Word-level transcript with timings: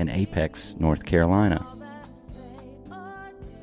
in 0.00 0.08
Apex, 0.08 0.76
North 0.80 1.04
Carolina. 1.04 1.64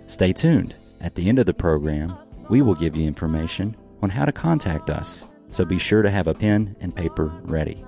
Stay 0.06 0.32
tuned. 0.32 0.76
At 1.02 1.16
the 1.16 1.28
end 1.28 1.40
of 1.40 1.46
the 1.46 1.54
program, 1.54 2.16
we 2.50 2.62
will 2.62 2.76
give 2.76 2.96
you 2.96 3.06
information 3.06 3.76
on 4.02 4.10
how 4.10 4.24
to 4.24 4.32
contact 4.32 4.90
us, 4.90 5.26
so 5.50 5.66
be 5.66 5.80
sure 5.80 6.02
to 6.02 6.12
have 6.12 6.28
a 6.28 6.34
pen 6.34 6.76
and 6.80 6.96
paper 6.96 7.34
ready. 7.44 7.84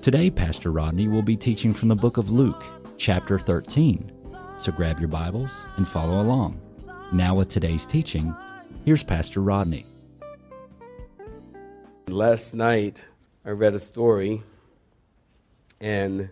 Today, 0.00 0.30
Pastor 0.30 0.70
Rodney 0.70 1.08
will 1.08 1.22
be 1.22 1.36
teaching 1.36 1.74
from 1.74 1.88
the 1.88 1.96
book 1.96 2.16
of 2.16 2.30
Luke, 2.30 2.64
chapter 2.96 3.38
13. 3.38 4.12
So 4.56 4.72
grab 4.72 5.00
your 5.00 5.08
Bibles 5.08 5.66
and 5.76 5.86
follow 5.86 6.20
along. 6.20 6.60
Now, 7.12 7.34
with 7.34 7.48
today's 7.48 7.84
teaching, 7.84 8.34
here's 8.84 9.02
Pastor 9.02 9.40
Rodney. 9.40 9.86
Last 12.06 12.54
night, 12.54 13.04
I 13.44 13.50
read 13.50 13.74
a 13.74 13.78
story, 13.78 14.42
and 15.80 16.30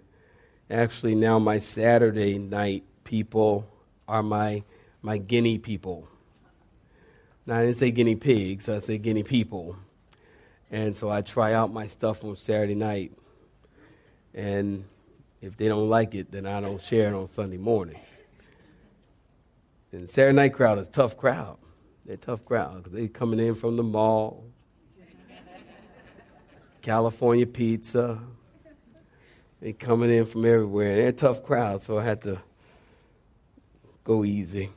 actually, 0.70 1.14
now 1.14 1.38
my 1.38 1.58
Saturday 1.58 2.38
night 2.38 2.84
people 3.04 3.66
are 4.08 4.22
my, 4.22 4.62
my 5.02 5.18
guinea 5.18 5.58
people. 5.58 6.08
Now, 7.46 7.58
I 7.58 7.62
didn't 7.62 7.76
say 7.76 7.90
guinea 7.92 8.16
pigs, 8.16 8.68
I 8.68 8.78
said 8.78 9.02
guinea 9.02 9.22
people. 9.22 9.76
And 10.70 10.96
so 10.96 11.10
I 11.10 11.22
try 11.22 11.54
out 11.54 11.72
my 11.72 11.86
stuff 11.86 12.24
on 12.24 12.36
Saturday 12.36 12.74
night. 12.74 13.12
And 14.34 14.84
if 15.40 15.56
they 15.56 15.68
don't 15.68 15.88
like 15.88 16.14
it, 16.14 16.32
then 16.32 16.44
I 16.46 16.60
don't 16.60 16.82
share 16.82 17.12
it 17.12 17.14
on 17.14 17.28
Sunday 17.28 17.56
morning. 17.56 18.00
And 19.92 20.10
Saturday 20.10 20.34
night 20.34 20.54
crowd 20.54 20.78
is 20.78 20.88
tough 20.88 21.16
crowd. 21.16 21.58
They're 22.04 22.16
tough 22.16 22.44
crowd 22.44 22.78
because 22.78 22.92
they're 22.92 23.08
coming 23.08 23.40
in 23.40 23.54
from 23.54 23.76
the 23.76 23.82
mall, 23.82 24.44
California 26.82 27.46
pizza. 27.46 28.18
They 29.66 29.72
coming 29.72 30.12
in 30.12 30.26
from 30.26 30.44
everywhere. 30.44 30.94
They're 30.94 31.08
a 31.08 31.12
tough 31.12 31.42
crowd, 31.42 31.80
so 31.80 31.98
I 31.98 32.04
had 32.04 32.22
to 32.22 32.38
go 34.04 34.24
easy. 34.24 34.70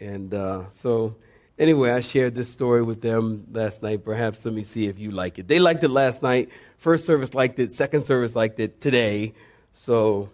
And 0.00 0.34
uh, 0.34 0.68
so, 0.70 1.14
anyway, 1.56 1.92
I 1.92 2.00
shared 2.00 2.34
this 2.34 2.50
story 2.50 2.82
with 2.82 3.00
them 3.00 3.46
last 3.52 3.80
night. 3.80 4.04
Perhaps 4.04 4.44
let 4.44 4.52
me 4.52 4.64
see 4.64 4.88
if 4.88 4.98
you 4.98 5.12
like 5.12 5.38
it. 5.38 5.46
They 5.46 5.60
liked 5.60 5.84
it 5.84 5.88
last 5.88 6.20
night. 6.20 6.50
First 6.78 7.06
service 7.06 7.32
liked 7.32 7.60
it. 7.60 7.70
Second 7.70 8.02
service 8.02 8.34
liked 8.34 8.58
it 8.58 8.80
today. 8.80 9.34
So, 9.72 10.32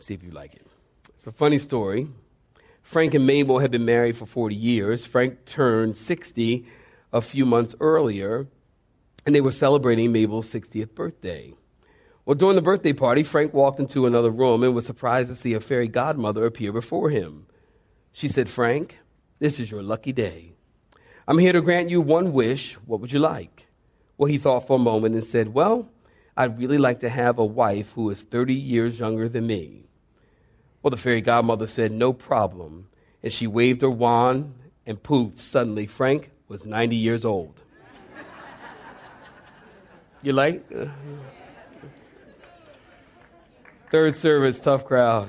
see 0.00 0.12
if 0.12 0.22
you 0.22 0.32
like 0.32 0.54
it. 0.54 0.66
It's 1.14 1.26
a 1.26 1.32
funny 1.32 1.56
story. 1.56 2.08
Frank 2.82 3.14
and 3.14 3.26
Mabel 3.26 3.58
had 3.58 3.70
been 3.70 3.86
married 3.86 4.18
for 4.18 4.26
40 4.26 4.54
years. 4.54 5.06
Frank 5.06 5.46
turned 5.46 5.96
60 5.96 6.66
a 7.10 7.22
few 7.22 7.46
months 7.46 7.74
earlier, 7.80 8.48
and 9.24 9.34
they 9.34 9.40
were 9.40 9.50
celebrating 9.50 10.12
Mabel's 10.12 10.52
60th 10.52 10.94
birthday. 10.94 11.54
Well, 12.24 12.34
during 12.34 12.56
the 12.56 12.62
birthday 12.62 12.92
party, 12.92 13.22
Frank 13.22 13.54
walked 13.54 13.80
into 13.80 14.06
another 14.06 14.30
room 14.30 14.62
and 14.62 14.74
was 14.74 14.86
surprised 14.86 15.30
to 15.30 15.34
see 15.34 15.54
a 15.54 15.60
fairy 15.60 15.88
godmother 15.88 16.44
appear 16.44 16.72
before 16.72 17.10
him. 17.10 17.46
She 18.12 18.28
said, 18.28 18.48
Frank, 18.48 18.98
this 19.38 19.58
is 19.58 19.70
your 19.70 19.82
lucky 19.82 20.12
day. 20.12 20.52
I'm 21.26 21.38
here 21.38 21.52
to 21.52 21.62
grant 21.62 21.90
you 21.90 22.00
one 22.00 22.32
wish. 22.32 22.74
What 22.86 23.00
would 23.00 23.12
you 23.12 23.20
like? 23.20 23.68
Well, 24.18 24.28
he 24.28 24.36
thought 24.36 24.66
for 24.66 24.76
a 24.76 24.78
moment 24.78 25.14
and 25.14 25.24
said, 25.24 25.54
Well, 25.54 25.88
I'd 26.36 26.58
really 26.58 26.78
like 26.78 27.00
to 27.00 27.08
have 27.08 27.38
a 27.38 27.44
wife 27.44 27.92
who 27.92 28.10
is 28.10 28.22
30 28.22 28.54
years 28.54 28.98
younger 29.00 29.28
than 29.28 29.46
me. 29.46 29.86
Well, 30.82 30.90
the 30.90 30.96
fairy 30.96 31.20
godmother 31.20 31.66
said, 31.66 31.92
No 31.92 32.12
problem. 32.12 32.88
And 33.22 33.32
she 33.32 33.46
waved 33.46 33.82
her 33.82 33.90
wand, 33.90 34.54
and 34.86 35.02
poof, 35.02 35.40
suddenly 35.40 35.86
Frank 35.86 36.30
was 36.48 36.66
90 36.66 36.96
years 36.96 37.24
old. 37.24 37.60
you 40.22 40.32
like? 40.32 40.64
Uh, 40.74 40.86
Third 43.90 44.16
service, 44.16 44.60
tough 44.60 44.84
crowd. 44.84 45.28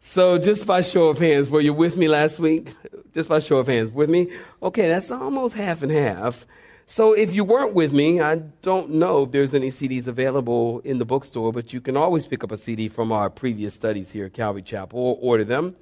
So, 0.00 0.36
just 0.36 0.66
by 0.66 0.82
show 0.82 1.08
of 1.08 1.18
hands, 1.18 1.48
were 1.48 1.62
you 1.62 1.72
with 1.72 1.96
me 1.96 2.06
last 2.06 2.38
week? 2.38 2.74
Just 3.14 3.30
by 3.30 3.38
show 3.38 3.56
of 3.56 3.66
hands, 3.66 3.90
with 3.90 4.10
me? 4.10 4.30
Okay, 4.62 4.88
that's 4.88 5.10
almost 5.10 5.56
half 5.56 5.82
and 5.82 5.90
half. 5.90 6.46
So, 6.84 7.14
if 7.14 7.34
you 7.34 7.44
weren't 7.44 7.74
with 7.74 7.94
me, 7.94 8.20
I 8.20 8.42
don't 8.60 8.90
know 8.90 9.22
if 9.22 9.32
there's 9.32 9.54
any 9.54 9.70
CDs 9.70 10.06
available 10.06 10.80
in 10.80 10.98
the 10.98 11.06
bookstore, 11.06 11.50
but 11.50 11.72
you 11.72 11.80
can 11.80 11.96
always 11.96 12.26
pick 12.26 12.44
up 12.44 12.52
a 12.52 12.58
CD 12.58 12.88
from 12.88 13.10
our 13.10 13.30
previous 13.30 13.72
studies 13.72 14.10
here 14.10 14.26
at 14.26 14.34
Calvary 14.34 14.60
Chapel 14.60 14.98
or 14.98 15.16
order 15.18 15.44
them. 15.44 15.74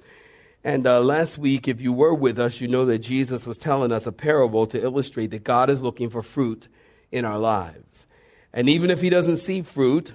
And 0.63 0.87
uh, 0.87 1.01
last 1.01 1.37
week, 1.37 1.67
if 1.67 1.81
you 1.81 1.91
were 1.91 2.13
with 2.13 2.39
us, 2.39 2.61
you 2.61 2.69
know 2.69 2.85
that 2.85 2.99
Jesus 2.99 3.45
was 3.45 3.57
telling 3.57 3.91
us 3.91 4.07
a 4.07 4.13
parable 4.13 4.65
to 4.67 4.81
illustrate 4.81 5.31
that 5.31 5.43
God 5.43 5.69
is 5.69 5.81
looking 5.81 6.09
for 6.09 6.21
fruit 6.21 6.69
in 7.11 7.25
our 7.25 7.37
lives. 7.37 8.07
And 8.53 8.69
even 8.69 8.89
if 8.89 9.01
He 9.01 9.09
doesn't 9.09 9.37
see 9.37 9.61
fruit, 9.61 10.13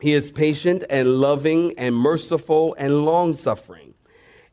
He 0.00 0.12
is 0.12 0.30
patient 0.30 0.84
and 0.88 1.20
loving 1.20 1.78
and 1.78 1.94
merciful 1.94 2.74
and 2.78 3.04
long 3.04 3.34
suffering. 3.34 3.94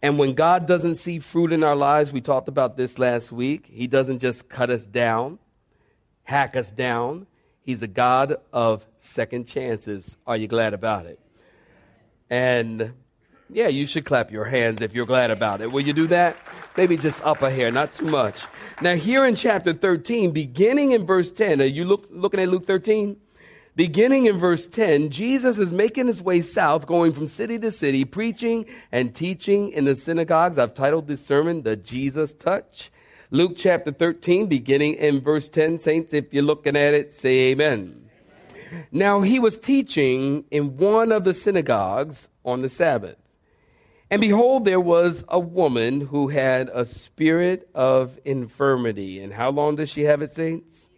And 0.02 0.18
when 0.18 0.34
God 0.34 0.68
doesn't 0.68 0.96
see 0.96 1.20
fruit 1.20 1.52
in 1.52 1.64
our 1.64 1.76
lives, 1.76 2.12
we 2.12 2.22
talked 2.22 2.48
about 2.48 2.78
this 2.78 3.00
last 3.00 3.32
week, 3.32 3.68
He 3.72 3.88
doesn't 3.88 4.20
just 4.20 4.50
cut 4.50 4.70
us 4.70 4.86
down, 4.86 5.40
hack 6.24 6.56
us 6.56 6.72
down. 6.72 7.28
He's 7.62 7.82
a 7.82 7.88
God 7.88 8.36
of 8.54 8.86
second 9.00 9.48
chances. 9.48 10.18
Are 10.28 10.38
you 10.38 10.48
glad 10.48 10.76
about 10.76 11.08
it? 11.08 11.20
And 12.30 12.94
yeah, 13.50 13.68
you 13.68 13.86
should 13.86 14.06
clap 14.06 14.32
your 14.32 14.46
hands 14.46 14.82
if 14.82 14.94
you're 14.94 15.06
glad 15.06 15.32
about 15.32 15.62
it. 15.62 15.72
Will 15.72 15.82
you 15.82 15.94
do 15.94 16.08
that? 16.08 16.38
Maybe 16.78 16.98
just 16.98 17.24
up 17.24 17.42
a 17.42 17.50
hair, 17.50 17.72
not 17.72 17.94
too 17.94 18.06
much. 18.06 18.44
Now, 18.82 18.96
here 18.96 19.26
in 19.26 19.36
chapter 19.36 19.74
13, 19.74 20.32
beginning 20.32 20.92
in 20.92 21.06
verse 21.06 21.32
10, 21.32 21.62
are 21.62 21.66
you 21.66 21.86
look, 21.86 22.08
looking 22.10 22.40
at 22.40 22.50
Luke 22.50 22.66
13? 22.66 23.18
Beginning 23.76 24.26
in 24.26 24.38
verse 24.38 24.70
10, 24.70 25.10
Jesus 25.10 25.58
is 25.58 25.74
making 25.74 26.08
his 26.08 26.22
way 26.22 26.40
south, 26.40 26.88
going 26.88 27.12
from 27.12 27.28
city 27.28 27.60
to 27.60 27.72
city, 27.72 28.06
preaching 28.06 28.66
and 28.90 29.14
teaching 29.14 29.70
in 29.70 29.84
the 29.84 29.96
synagogues. 29.96 30.58
I've 30.58 30.74
titled 30.74 31.08
this 31.08 31.26
sermon, 31.26 31.64
The 31.64 31.76
Jesus 31.76 32.32
Touch. 32.34 32.90
Luke 33.32 33.52
chapter 33.58 33.92
13, 33.92 34.48
beginning 34.48 34.94
in 34.94 35.20
verse 35.20 35.50
10. 35.50 35.80
Saints, 35.80 36.14
if 36.14 36.34
you're 36.34 36.42
looking 36.42 36.78
at 36.78 36.94
it, 36.94 37.12
say 37.12 37.52
amen. 37.52 38.08
amen. 38.50 38.86
Now, 38.94 39.20
he 39.20 39.40
was 39.40 39.58
teaching 39.58 40.46
in 40.52 40.78
one 40.78 41.12
of 41.12 41.26
the 41.26 41.34
synagogues 41.34 42.30
on 42.46 42.62
the 42.62 42.70
Sabbath. 42.70 43.18
And 44.10 44.22
behold, 44.22 44.64
there 44.64 44.80
was 44.80 45.26
a 45.28 45.40
woman 45.40 46.00
who 46.00 46.30
had 46.30 46.70
a 46.70 46.86
spirit 46.86 47.70
of 47.76 48.20
infirmity. 48.24 49.20
And 49.20 49.34
how 49.34 49.50
long 49.50 49.76
does 49.76 49.90
she 49.90 50.04
have 50.04 50.22
it, 50.22 50.32
saints? 50.32 50.90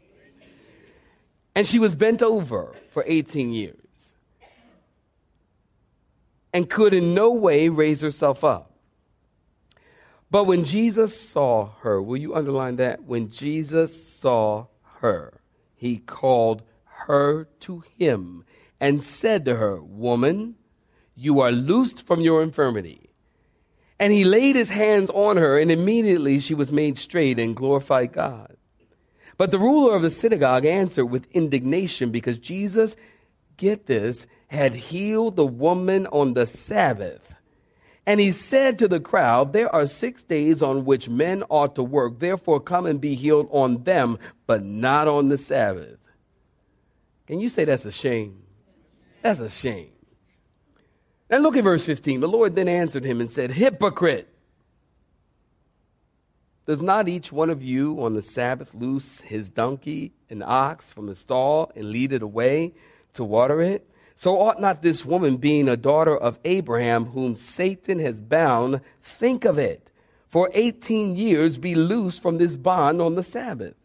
And 1.57 1.65
she 1.65 1.79
was 1.79 1.95
bent 1.95 2.21
over 2.21 2.75
for 2.91 3.03
18 3.07 3.51
years 3.51 4.15
and 6.53 6.69
could 6.69 6.93
in 6.93 7.15
no 7.15 7.31
way 7.31 7.67
raise 7.67 8.01
herself 8.01 8.43
up. 8.43 8.73
But 10.29 10.43
when 10.43 10.65
Jesus 10.65 11.19
saw 11.19 11.71
her, 11.79 11.99
will 11.99 12.17
you 12.17 12.35
underline 12.35 12.75
that? 12.75 13.05
When 13.05 13.31
Jesus 13.31 14.07
saw 14.07 14.67
her, 14.99 15.41
he 15.75 15.97
called 15.97 16.61
her 16.83 17.45
to 17.61 17.83
him 17.97 18.45
and 18.79 19.01
said 19.01 19.43
to 19.45 19.55
her, 19.55 19.81
Woman, 19.81 20.57
you 21.15 21.39
are 21.39 21.51
loosed 21.51 22.05
from 22.05 22.21
your 22.21 22.43
infirmity. 22.43 23.09
And 23.99 24.13
he 24.13 24.25
laid 24.25 24.55
his 24.55 24.69
hands 24.69 25.09
on 25.09 25.37
her, 25.37 25.57
and 25.57 25.71
immediately 25.71 26.37
she 26.37 26.53
was 26.53 26.71
made 26.71 26.99
straight 26.99 27.39
and 27.39 27.55
glorified 27.55 28.13
God. 28.13 28.56
But 29.37 29.51
the 29.51 29.59
ruler 29.59 29.95
of 29.95 30.01
the 30.01 30.09
synagogue 30.09 30.65
answered 30.65 31.05
with 31.05 31.27
indignation 31.31 32.09
because 32.09 32.39
Jesus, 32.39 32.95
get 33.55 33.85
this, 33.85 34.25
had 34.47 34.73
healed 34.73 35.35
the 35.35 35.45
woman 35.45 36.07
on 36.07 36.33
the 36.33 36.45
Sabbath. 36.45 37.35
And 38.05 38.19
he 38.19 38.31
said 38.31 38.79
to 38.79 38.87
the 38.87 39.01
crowd, 39.01 39.51
There 39.51 39.73
are 39.73 39.85
six 39.85 40.23
days 40.23 40.61
on 40.61 40.85
which 40.85 41.09
men 41.09 41.43
ought 41.49 41.75
to 41.75 41.83
work. 41.83 42.19
Therefore, 42.19 42.59
come 42.59 42.85
and 42.85 43.01
be 43.01 43.15
healed 43.15 43.49
on 43.51 43.83
them, 43.83 44.17
but 44.47 44.63
not 44.63 45.07
on 45.07 45.27
the 45.27 45.37
Sabbath. 45.37 45.99
Can 47.27 47.41
you 47.41 47.49
say 47.49 47.65
that's 47.65 47.85
a 47.85 47.91
shame? 47.91 48.41
That's 49.21 49.41
a 49.41 49.49
shame. 49.49 49.89
Now 51.29 51.39
look 51.39 51.57
at 51.57 51.65
verse 51.65 51.85
15. 51.85 52.21
The 52.21 52.27
Lord 52.29 52.55
then 52.55 52.69
answered 52.69 53.03
him 53.03 53.19
and 53.19 53.29
said, 53.29 53.51
Hypocrite! 53.51 54.33
Does 56.67 56.81
not 56.81 57.07
each 57.07 57.31
one 57.31 57.49
of 57.49 57.63
you 57.63 58.03
on 58.03 58.13
the 58.13 58.21
Sabbath 58.21 58.75
loose 58.75 59.21
his 59.21 59.49
donkey 59.49 60.11
and 60.29 60.43
ox 60.43 60.91
from 60.91 61.07
the 61.07 61.15
stall 61.15 61.71
and 61.77 61.89
lead 61.89 62.11
it 62.11 62.21
away 62.21 62.73
to 63.13 63.23
water 63.23 63.61
it? 63.61 63.89
So 64.17 64.35
ought 64.41 64.59
not 64.59 64.81
this 64.81 65.05
woman, 65.05 65.37
being 65.37 65.69
a 65.69 65.77
daughter 65.77 66.17
of 66.17 66.39
Abraham, 66.43 67.05
whom 67.05 67.37
Satan 67.37 67.99
has 67.99 68.19
bound, 68.19 68.81
think 69.01 69.45
of 69.45 69.57
it, 69.57 69.89
for 70.27 70.51
18 70.53 71.15
years 71.15 71.57
be 71.57 71.73
loosed 71.73 72.21
from 72.21 72.37
this 72.37 72.57
bond 72.57 73.01
on 73.01 73.15
the 73.15 73.23
Sabbath? 73.23 73.75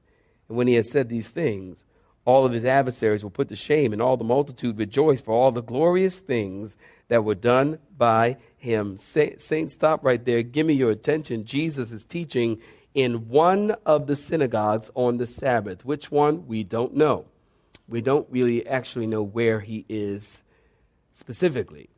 And 0.48 0.56
when 0.58 0.66
he 0.66 0.74
had 0.74 0.86
said 0.86 1.08
these 1.08 1.30
things, 1.30 1.84
all 2.24 2.44
of 2.44 2.52
his 2.52 2.64
adversaries 2.64 3.22
were 3.22 3.30
put 3.30 3.48
to 3.50 3.56
shame, 3.56 3.92
and 3.92 4.02
all 4.02 4.16
the 4.16 4.24
multitude 4.24 4.76
rejoiced 4.76 5.24
for 5.24 5.32
all 5.32 5.52
the 5.52 5.62
glorious 5.62 6.18
things 6.18 6.76
that 7.06 7.24
were 7.24 7.36
done 7.36 7.78
by 7.96 8.38
him. 8.62 8.96
Saints, 8.96 9.74
stop 9.74 10.04
right 10.04 10.24
there. 10.24 10.42
Give 10.42 10.64
me 10.64 10.74
your 10.74 10.92
attention. 10.92 11.44
Jesus 11.44 11.90
is 11.90 12.04
teaching 12.04 12.60
in 12.94 13.28
one 13.28 13.72
of 13.84 14.06
the 14.06 14.14
synagogues 14.14 14.88
on 14.94 15.16
the 15.16 15.26
Sabbath. 15.26 15.84
Which 15.84 16.12
one? 16.12 16.46
We 16.46 16.62
don't 16.62 16.94
know. 16.94 17.26
We 17.88 18.00
don't 18.00 18.26
really 18.30 18.64
actually 18.66 19.08
know 19.08 19.22
where 19.22 19.58
he 19.58 19.84
is 19.88 20.44
specifically, 21.12 21.90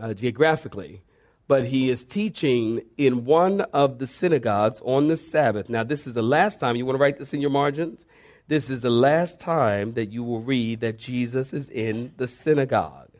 uh, 0.00 0.14
geographically. 0.14 1.02
But 1.46 1.66
he 1.66 1.90
is 1.90 2.02
teaching 2.04 2.80
in 2.96 3.26
one 3.26 3.60
of 3.60 3.98
the 3.98 4.06
synagogues 4.06 4.80
on 4.86 5.08
the 5.08 5.18
Sabbath. 5.18 5.68
Now, 5.68 5.84
this 5.84 6.06
is 6.06 6.14
the 6.14 6.22
last 6.22 6.60
time, 6.60 6.76
you 6.76 6.86
want 6.86 6.96
to 6.96 7.02
write 7.02 7.18
this 7.18 7.34
in 7.34 7.42
your 7.42 7.50
margins? 7.50 8.06
This 8.48 8.70
is 8.70 8.80
the 8.80 8.90
last 8.90 9.38
time 9.38 9.92
that 9.92 10.10
you 10.10 10.24
will 10.24 10.40
read 10.40 10.80
that 10.80 10.98
Jesus 10.98 11.52
is 11.52 11.68
in 11.68 12.14
the 12.16 12.26
synagogue. 12.26 13.10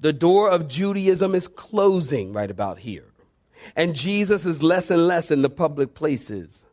The 0.00 0.12
door 0.12 0.48
of 0.48 0.68
Judaism 0.68 1.34
is 1.34 1.48
closing 1.48 2.32
right 2.32 2.50
about 2.50 2.78
here. 2.78 3.06
And 3.74 3.96
Jesus 3.96 4.46
is 4.46 4.62
less 4.62 4.90
and 4.90 5.08
less 5.08 5.30
in 5.30 5.42
the 5.42 5.50
public 5.50 5.94
places. 5.94 6.64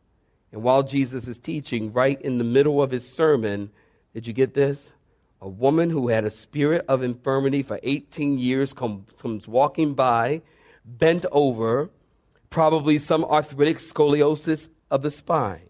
And 0.52 0.62
while 0.62 0.84
Jesus 0.84 1.26
is 1.26 1.38
teaching, 1.38 1.92
right 1.92 2.20
in 2.20 2.38
the 2.38 2.44
middle 2.44 2.80
of 2.80 2.92
his 2.92 3.08
sermon, 3.08 3.70
did 4.14 4.26
you 4.26 4.32
get 4.32 4.54
this? 4.54 4.92
A 5.40 5.48
woman 5.48 5.90
who 5.90 6.08
had 6.08 6.24
a 6.24 6.30
spirit 6.30 6.84
of 6.88 7.02
infirmity 7.02 7.62
for 7.62 7.80
18 7.82 8.38
years 8.38 8.72
comes, 8.72 9.48
walking 9.48 9.94
by, 9.94 10.42
bent 10.84 11.26
over, 11.32 11.90
probably 12.48 12.98
some 12.98 13.24
arthritic 13.24 13.78
scoliosis 13.78 14.70
of 14.90 15.02
the 15.02 15.10
spine. 15.10 15.68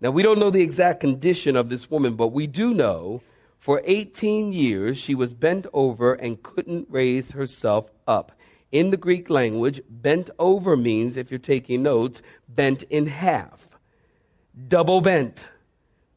Now, 0.00 0.10
we 0.10 0.22
don't 0.22 0.38
know 0.38 0.50
the 0.50 0.62
exact 0.62 1.00
condition 1.00 1.56
of 1.56 1.68
this 1.68 1.90
woman, 1.90 2.14
but 2.14 2.28
we 2.28 2.46
do 2.46 2.72
know 2.72 3.20
for 3.58 3.82
18 3.84 4.52
years 4.52 4.96
she 4.96 5.14
was 5.14 5.34
bent 5.34 5.66
over 5.72 6.14
and 6.14 6.42
couldn't 6.42 6.86
raise 6.90 7.32
herself 7.32 7.90
up. 8.06 8.32
In 8.70 8.90
the 8.90 8.96
Greek 8.96 9.30
language, 9.30 9.80
bent 9.88 10.30
over 10.38 10.76
means, 10.76 11.16
if 11.16 11.30
you're 11.30 11.38
taking 11.38 11.82
notes, 11.82 12.22
bent 12.48 12.82
in 12.84 13.06
half, 13.06 13.68
double 14.68 15.00
bent, 15.00 15.46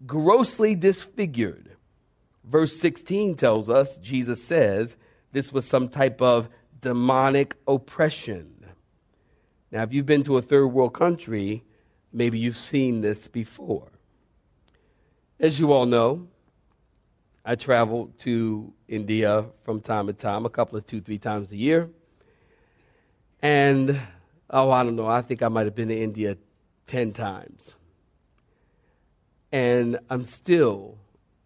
grossly 0.06 0.76
disfigured. 0.76 1.72
Verse 2.44 2.76
16 2.78 3.36
tells 3.36 3.70
us, 3.70 3.98
Jesus 3.98 4.44
says, 4.44 4.98
this 5.32 5.54
was 5.54 5.66
some 5.66 5.88
type 5.88 6.22
of 6.22 6.50
demonic 6.82 7.56
oppression. 7.68 8.66
Now, 9.72 9.84
if 9.84 9.94
you've 9.94 10.06
been 10.06 10.24
to 10.24 10.38
a 10.38 10.42
third 10.42 10.68
world 10.68 10.94
country, 10.94 11.64
maybe 12.12 12.38
you've 12.38 12.58
seen 12.58 13.02
this 13.02 13.28
before. 13.30 13.92
As 15.40 15.60
you 15.60 15.72
all 15.72 15.86
know, 15.86 16.28
I 17.44 17.56
travel 17.56 18.12
to 18.20 18.72
India 18.88 19.46
from 19.64 19.82
time 19.82 20.08
to 20.08 20.14
time, 20.14 20.46
a 20.46 20.50
couple 20.50 20.78
of 20.78 20.86
two, 20.86 21.02
three 21.02 21.18
times 21.18 21.52
a 21.52 21.58
year. 21.58 21.90
And, 23.42 24.00
oh, 24.52 24.70
I 24.70 24.84
don't 24.84 24.96
know, 24.96 25.08
I 25.08 25.22
think 25.22 25.42
I 25.42 25.48
might 25.48 25.66
have 25.66 25.74
been 25.74 25.88
to 25.88 25.98
India 25.98 26.38
10 26.86 27.14
times. 27.14 27.78
And 29.52 30.00
I'm 30.10 30.24
still 30.24 31.00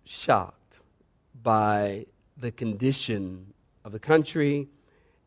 shocked 0.04 0.82
by 1.42 2.08
the 2.38 2.52
condition 2.52 3.54
of 3.86 3.94
the 3.94 4.00
country 4.00 4.68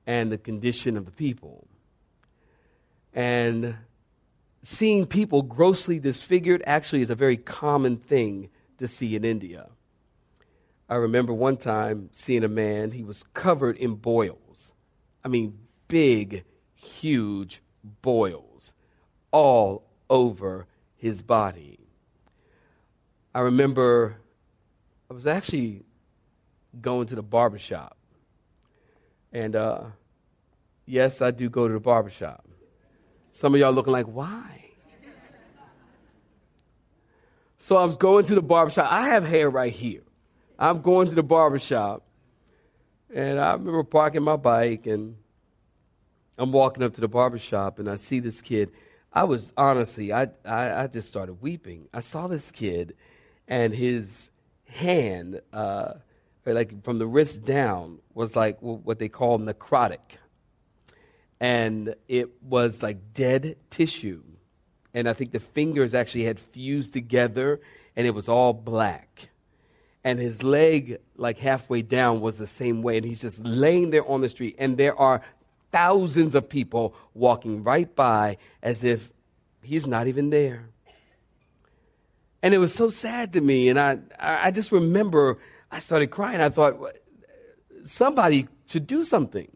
and 0.06 0.30
the 0.30 0.38
condition 0.38 0.98
of 0.98 1.06
the 1.06 1.12
people. 1.12 1.66
And 3.14 3.74
seeing 4.62 5.06
people 5.06 5.40
grossly 5.42 5.98
disfigured 5.98 6.62
actually 6.66 7.00
is 7.00 7.10
a 7.10 7.14
very 7.14 7.38
common 7.38 7.96
thing 7.96 8.50
to 8.76 8.86
see 8.86 9.16
in 9.16 9.24
India. 9.24 9.70
I 10.88 10.96
remember 10.96 11.34
one 11.34 11.58
time 11.58 12.08
seeing 12.12 12.44
a 12.44 12.48
man, 12.48 12.92
he 12.92 13.02
was 13.02 13.22
covered 13.34 13.76
in 13.76 13.96
boils. 13.96 14.72
I 15.22 15.28
mean, 15.28 15.58
big, 15.86 16.44
huge 16.74 17.60
boils 17.82 18.72
all 19.30 19.84
over 20.08 20.66
his 20.96 21.20
body. 21.20 21.78
I 23.34 23.40
remember 23.40 24.16
I 25.10 25.14
was 25.14 25.26
actually 25.26 25.84
going 26.80 27.06
to 27.08 27.14
the 27.14 27.22
barbershop. 27.22 27.96
And 29.32 29.54
uh, 29.54 29.84
yes, 30.86 31.20
I 31.20 31.30
do 31.30 31.50
go 31.50 31.68
to 31.68 31.74
the 31.74 31.80
barbershop. 31.80 32.46
Some 33.30 33.54
of 33.54 33.60
y'all 33.60 33.72
looking 33.72 33.92
like, 33.92 34.06
why? 34.06 34.70
so 37.58 37.76
I 37.76 37.84
was 37.84 37.96
going 37.96 38.24
to 38.26 38.34
the 38.34 38.42
barbershop. 38.42 38.90
I 38.90 39.08
have 39.08 39.24
hair 39.24 39.50
right 39.50 39.72
here. 39.72 40.02
I'm 40.58 40.80
going 40.80 41.08
to 41.08 41.14
the 41.14 41.22
barbershop. 41.22 42.04
And 43.14 43.38
I 43.38 43.52
remember 43.52 43.84
parking 43.84 44.22
my 44.22 44.36
bike 44.36 44.86
and 44.86 45.16
I'm 46.36 46.52
walking 46.52 46.82
up 46.82 46.94
to 46.94 47.00
the 47.00 47.08
barbershop 47.08 47.78
and 47.78 47.88
I 47.88 47.94
see 47.94 48.20
this 48.20 48.42
kid. 48.42 48.72
I 49.12 49.24
was 49.24 49.52
honestly, 49.56 50.12
I, 50.12 50.28
I, 50.44 50.82
I 50.82 50.86
just 50.88 51.08
started 51.08 51.40
weeping. 51.40 51.88
I 51.94 52.00
saw 52.00 52.26
this 52.26 52.50
kid 52.50 52.96
and 53.46 53.72
his 53.72 54.30
hand, 54.68 55.40
uh, 55.52 55.94
like 56.44 56.82
from 56.84 56.98
the 56.98 57.06
wrist 57.06 57.44
down, 57.44 58.00
was 58.12 58.36
like 58.36 58.58
what 58.60 58.98
they 58.98 59.08
call 59.08 59.38
necrotic. 59.38 60.16
And 61.40 61.94
it 62.08 62.42
was 62.42 62.82
like 62.82 63.14
dead 63.14 63.56
tissue. 63.70 64.22
And 64.92 65.08
I 65.08 65.12
think 65.12 65.30
the 65.30 65.40
fingers 65.40 65.94
actually 65.94 66.24
had 66.24 66.40
fused 66.40 66.92
together 66.92 67.60
and 67.96 68.06
it 68.06 68.10
was 68.10 68.28
all 68.28 68.52
black. 68.52 69.30
And 70.04 70.18
his 70.18 70.42
leg, 70.42 70.98
like 71.16 71.38
halfway 71.38 71.82
down, 71.82 72.20
was 72.20 72.38
the 72.38 72.46
same 72.46 72.82
way. 72.82 72.96
And 72.98 73.06
he's 73.06 73.20
just 73.20 73.44
laying 73.44 73.90
there 73.90 74.08
on 74.08 74.20
the 74.20 74.28
street. 74.28 74.56
And 74.58 74.76
there 74.76 74.98
are 74.98 75.22
thousands 75.72 76.34
of 76.34 76.48
people 76.48 76.94
walking 77.14 77.62
right 77.62 77.94
by 77.94 78.38
as 78.62 78.84
if 78.84 79.12
he's 79.62 79.86
not 79.86 80.06
even 80.06 80.30
there. 80.30 80.70
And 82.42 82.54
it 82.54 82.58
was 82.58 82.74
so 82.74 82.88
sad 82.88 83.32
to 83.32 83.40
me. 83.40 83.68
And 83.68 83.78
I, 83.78 83.98
I 84.18 84.50
just 84.50 84.72
remember 84.72 85.38
I 85.70 85.80
started 85.80 86.08
crying. 86.08 86.40
I 86.40 86.48
thought, 86.48 86.96
somebody 87.82 88.48
should 88.66 88.86
do 88.86 89.04
something. 89.04 89.50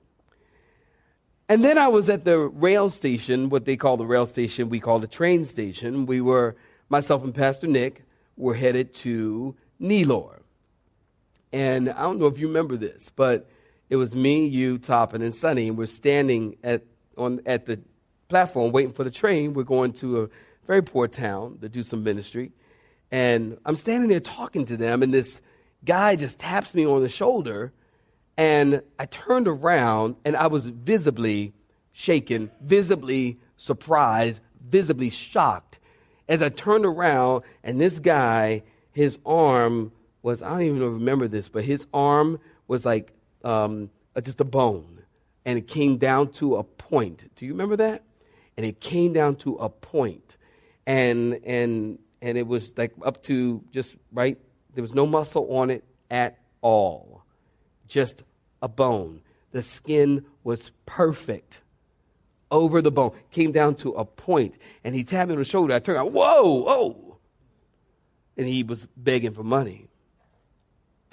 And 1.49 1.63
then 1.63 1.77
I 1.77 1.89
was 1.89 2.09
at 2.09 2.25
the 2.25 2.39
rail 2.39 2.89
station, 2.89 3.51
what 3.51 3.65
they 3.65 3.77
call 3.77 3.97
the 3.97 4.07
rail 4.07 4.27
station, 4.27 4.69
we 4.69 4.81
call 4.81 4.99
the 4.99 5.07
train 5.07 5.45
station. 5.45 6.07
We 6.07 6.21
were, 6.21 6.57
myself 6.89 7.25
and 7.25 7.35
Pastor 7.35 7.67
Nick, 7.67 8.05
were 8.37 8.55
headed 8.55 8.95
to 8.95 9.55
Nellore. 9.81 10.42
And 11.53 11.91
I 11.91 12.03
don't 12.03 12.19
know 12.19 12.27
if 12.27 12.39
you 12.39 12.49
remember 12.49 12.77
this, 12.77 13.11
but 13.11 13.49
it 13.91 13.97
was 13.97 14.15
me, 14.15 14.47
you, 14.47 14.79
Toppin, 14.79 15.23
and 15.23 15.35
Sonny, 15.35 15.69
and 15.69 15.77
we're 15.77 15.87
standing 15.87 16.57
at, 16.65 16.83
on, 17.17 17.41
at 17.45 17.67
the 17.67 17.81
platform 18.29 18.73
waiting 18.73 18.93
for 18.93 19.05
the 19.05 19.11
train. 19.11 19.53
We're 19.53 19.65
going 19.65 19.93
to 19.95 20.23
a 20.23 20.29
very 20.67 20.83
poor 20.83 21.09
town 21.09 21.59
to 21.61 21.69
do 21.69 21.83
some 21.83 22.03
ministry. 22.03 22.53
And 23.11 23.59
I'm 23.67 23.75
standing 23.75 24.09
there 24.09 24.21
talking 24.21 24.65
to 24.67 24.77
them, 24.77 25.03
and 25.03 25.13
this 25.13 25.43
guy 25.85 26.17
just 26.17 26.39
taps 26.41 26.75
me 26.75 26.87
on 26.87 27.03
the 27.03 27.09
shoulder. 27.09 27.73
And 28.39 28.83
I 28.99 29.05
turned 29.05 29.47
around, 29.47 30.17
and 30.25 30.37
I 30.37 30.47
was 30.47 30.65
visibly 30.65 31.53
shaken, 31.93 32.51
visibly 32.63 33.39
surprised, 33.59 34.41
visibly 34.67 35.11
shocked 35.11 35.79
as 36.29 36.43
I 36.43 36.49
turned 36.49 36.87
around, 36.87 37.43
and 37.63 37.81
this 37.81 37.99
guy, 37.99 38.63
his 38.93 39.19
arm 39.27 39.93
was, 40.23 40.43
I 40.43 40.51
don't 40.51 40.63
even 40.63 40.95
remember 40.95 41.29
this, 41.29 41.49
but 41.49 41.65
his 41.65 41.87
arm 41.93 42.39
was 42.69 42.85
like 42.87 43.13
um, 43.45 43.91
just 44.23 44.41
a 44.41 44.45
bone, 44.45 45.03
and 45.45 45.59
it 45.59 45.67
came 45.67 45.97
down 45.97 46.29
to 46.33 46.57
a 46.57 46.65
point. 46.65 47.31
Do 47.35 47.47
you 47.47 47.53
remember 47.53 47.77
that? 47.77 48.03
And 48.57 48.67
it 48.67 48.81
came 48.81 49.13
down 49.13 49.37
to 49.37 49.57
a 49.57 49.69
point, 49.69 50.37
and 50.87 51.41
and 51.45 51.99
and 52.21 52.39
it 52.39 52.47
was 52.47 52.77
like 52.77 52.93
up 53.05 53.23
to 53.25 53.63
just 53.71 53.97
right. 54.13 54.39
There 54.75 54.83
was 54.83 54.95
no 54.95 55.07
muscle 55.07 55.55
on 55.57 55.71
it 55.71 55.85
at 56.11 56.39
all, 56.61 57.25
just 57.89 58.23
a 58.61 58.69
bone. 58.69 59.23
The 59.51 59.63
skin 59.63 60.25
was 60.45 60.71
perfect 60.87 61.61
over 62.51 62.81
the 62.81 62.91
bone. 62.91 63.13
Came 63.31 63.53
down 63.53 63.75
to 63.77 63.91
a 63.93 64.05
point, 64.05 64.59
and 64.85 64.95
he 64.95 65.03
tapped 65.03 65.29
me 65.29 65.35
on 65.35 65.39
the 65.39 65.45
shoulder. 65.45 65.75
I 65.75 65.79
turned 65.79 65.99
out, 65.99 66.13
whoa, 66.13 66.65
oh, 66.69 67.17
and 68.37 68.47
he 68.47 68.63
was 68.63 68.87
begging 68.97 69.33
for 69.33 69.43
money. 69.43 69.89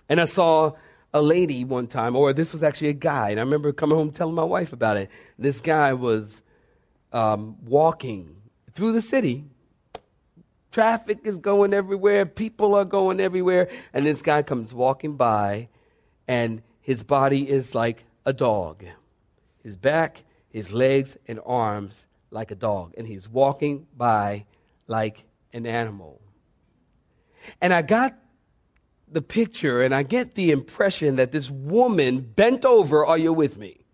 And 0.10 0.20
I 0.20 0.26
saw 0.26 0.74
a 1.14 1.22
lady 1.22 1.64
one 1.64 1.88
time, 1.88 2.16
or 2.16 2.34
this 2.34 2.52
was 2.52 2.64
actually 2.64 2.90
a 2.90 2.94
guy, 2.94 3.30
and 3.30 3.40
I 3.40 3.44
remember 3.44 3.72
coming 3.72 3.98
home 3.98 4.12
telling 4.12 4.36
my 4.36 4.44
wife 4.44 4.74
about 4.74 4.98
it. 4.98 5.10
This 5.38 5.62
guy 5.62 5.94
was 5.94 6.42
um, 7.14 7.58
walking 7.64 8.36
through 8.74 8.94
the 8.94 9.02
city. 9.02 9.46
Traffic 10.72 11.20
is 11.24 11.40
going 11.40 11.74
everywhere, 11.74 12.26
people 12.26 12.76
are 12.76 12.86
going 12.86 13.20
everywhere, 13.20 13.70
and 13.92 14.06
this 14.06 14.22
guy 14.22 14.44
comes 14.44 14.74
walking 14.74 15.16
by, 15.16 15.70
and 16.28 16.62
his 16.82 17.02
body 17.04 17.50
is 17.50 17.74
like 17.74 18.06
a 18.26 18.34
dog. 18.34 18.84
His 19.64 19.76
back, 19.76 20.24
his 20.50 20.72
legs, 20.72 21.18
and 21.28 21.40
arms 21.46 22.06
like 22.32 22.52
a 22.52 22.56
dog. 22.56 22.94
And 22.98 23.08
he's 23.08 23.28
walking 23.28 23.88
by 23.98 24.46
like 24.88 25.26
an 25.54 25.66
animal. 25.66 26.22
And 27.62 27.74
I 27.74 27.82
got 27.82 28.16
the 29.12 29.22
picture 29.22 29.82
and 29.82 29.94
I 29.94 30.04
get 30.04 30.36
the 30.36 30.52
impression 30.52 31.16
that 31.18 31.32
this 31.32 31.50
woman 31.50 32.22
bent 32.22 32.66
over, 32.66 33.06
are 33.06 33.18
you 33.18 33.34
with 33.34 33.58
me? 33.58 33.86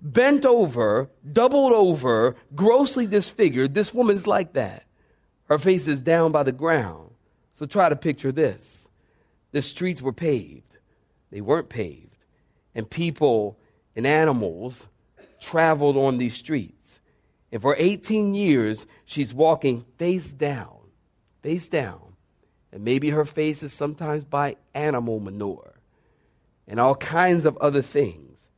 Bent 0.00 0.44
over, 0.44 1.10
doubled 1.32 1.72
over, 1.72 2.36
grossly 2.54 3.06
disfigured. 3.06 3.74
This 3.74 3.94
woman's 3.94 4.26
like 4.26 4.52
that. 4.52 4.84
Her 5.44 5.58
face 5.58 5.88
is 5.88 6.02
down 6.02 6.32
by 6.32 6.42
the 6.42 6.52
ground. 6.52 7.10
So 7.52 7.66
try 7.66 7.88
to 7.88 7.96
picture 7.96 8.32
this. 8.32 8.88
The 9.52 9.62
streets 9.62 10.02
were 10.02 10.12
paved, 10.12 10.76
they 11.30 11.40
weren't 11.40 11.68
paved. 11.68 12.24
And 12.74 12.90
people 12.90 13.58
and 13.94 14.06
animals 14.06 14.88
traveled 15.40 15.96
on 15.96 16.18
these 16.18 16.34
streets. 16.34 17.00
And 17.50 17.62
for 17.62 17.74
18 17.78 18.34
years, 18.34 18.86
she's 19.06 19.32
walking 19.32 19.84
face 19.96 20.32
down, 20.32 20.76
face 21.42 21.68
down. 21.68 22.05
And 22.76 22.84
maybe 22.84 23.08
her 23.08 23.24
face 23.24 23.62
is 23.62 23.72
sometimes 23.72 24.22
by 24.22 24.56
animal 24.74 25.18
manure 25.18 25.80
and 26.68 26.78
all 26.78 26.94
kinds 26.94 27.46
of 27.46 27.56
other 27.56 27.80
things. 27.80 28.50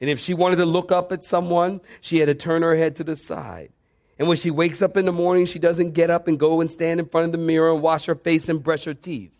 And 0.00 0.10
if 0.10 0.18
she 0.18 0.34
wanted 0.34 0.56
to 0.56 0.66
look 0.66 0.90
up 0.90 1.12
at 1.12 1.24
someone, 1.24 1.80
she 2.00 2.18
had 2.18 2.26
to 2.26 2.34
turn 2.34 2.62
her 2.62 2.74
head 2.74 2.96
to 2.96 3.04
the 3.04 3.14
side. 3.14 3.70
And 4.18 4.26
when 4.26 4.36
she 4.36 4.50
wakes 4.50 4.82
up 4.82 4.96
in 4.96 5.06
the 5.06 5.12
morning, 5.12 5.46
she 5.46 5.60
doesn't 5.60 5.92
get 5.92 6.10
up 6.10 6.26
and 6.26 6.36
go 6.36 6.60
and 6.60 6.68
stand 6.68 6.98
in 6.98 7.06
front 7.06 7.26
of 7.26 7.32
the 7.32 7.38
mirror 7.38 7.72
and 7.72 7.80
wash 7.80 8.06
her 8.06 8.16
face 8.16 8.48
and 8.48 8.60
brush 8.60 8.86
her 8.86 8.92
teeth. 8.92 9.30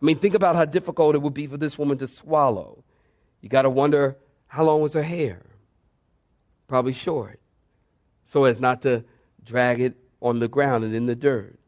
I 0.00 0.04
mean, 0.04 0.16
think 0.16 0.34
about 0.34 0.54
how 0.54 0.64
difficult 0.64 1.16
it 1.16 1.22
would 1.22 1.34
be 1.34 1.48
for 1.48 1.56
this 1.56 1.76
woman 1.76 1.98
to 1.98 2.06
swallow. 2.06 2.84
You 3.40 3.48
got 3.48 3.62
to 3.62 3.70
wonder 3.70 4.16
how 4.46 4.62
long 4.62 4.80
was 4.80 4.94
her 4.94 5.02
hair? 5.02 5.42
Probably 6.68 6.92
short, 6.92 7.40
so 8.22 8.44
as 8.44 8.60
not 8.60 8.82
to 8.82 9.04
drag 9.42 9.80
it 9.80 9.96
on 10.22 10.38
the 10.38 10.46
ground 10.46 10.84
and 10.84 10.94
in 10.94 11.06
the 11.06 11.16
dirt. 11.16 11.58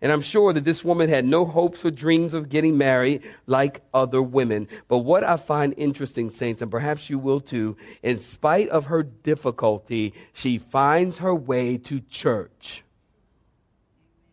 And 0.00 0.12
I'm 0.12 0.20
sure 0.20 0.52
that 0.52 0.64
this 0.64 0.84
woman 0.84 1.08
had 1.08 1.24
no 1.24 1.44
hopes 1.44 1.84
or 1.84 1.90
dreams 1.90 2.32
of 2.32 2.48
getting 2.48 2.78
married 2.78 3.22
like 3.46 3.82
other 3.92 4.22
women. 4.22 4.68
But 4.86 4.98
what 4.98 5.24
I 5.24 5.36
find 5.36 5.74
interesting, 5.76 6.30
saints, 6.30 6.62
and 6.62 6.70
perhaps 6.70 7.10
you 7.10 7.18
will 7.18 7.40
too, 7.40 7.76
in 8.02 8.18
spite 8.20 8.68
of 8.68 8.86
her 8.86 9.02
difficulty, 9.02 10.14
she 10.32 10.58
finds 10.58 11.18
her 11.18 11.34
way 11.34 11.78
to 11.78 12.00
church. 12.00 12.84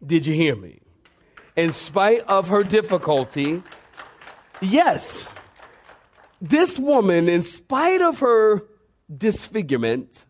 Did 0.06 0.28
you 0.28 0.36
hear 0.36 0.56
me? 0.56 0.82
In 1.56 1.72
spite 1.72 2.22
of 2.22 2.50
her 2.50 2.64
difficulty, 2.64 3.64
yes, 4.62 5.28
this 6.40 6.78
woman, 6.78 7.28
in 7.28 7.42
spite 7.42 8.02
of 8.02 8.20
her 8.20 8.64
disfigurement, 9.16 10.26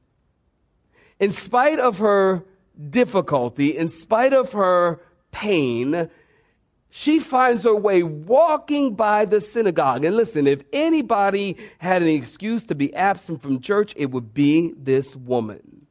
in 1.20 1.32
spite 1.32 1.80
of 1.80 1.98
her 1.98 2.46
difficulty, 2.90 3.76
in 3.76 3.90
spite 3.90 4.34
of 4.34 4.54
her 4.54 5.02
pain, 5.36 6.10
she 6.90 7.20
finds 7.20 7.66
her 7.66 7.76
way 7.76 8.04
walking 8.04 8.96
by 8.96 9.26
the 9.26 9.42
synagogue. 9.42 10.06
And 10.06 10.16
listen, 10.16 10.48
if 10.48 10.64
anybody 10.72 11.58
had 11.78 12.02
an 12.02 12.08
excuse 12.08 12.64
to 12.64 12.76
be 12.76 12.96
absent 12.96 13.42
from 13.42 13.60
church, 13.60 13.94
it 13.98 14.12
would 14.12 14.34
be 14.34 14.74
this 14.78 15.14
woman. 15.14 15.88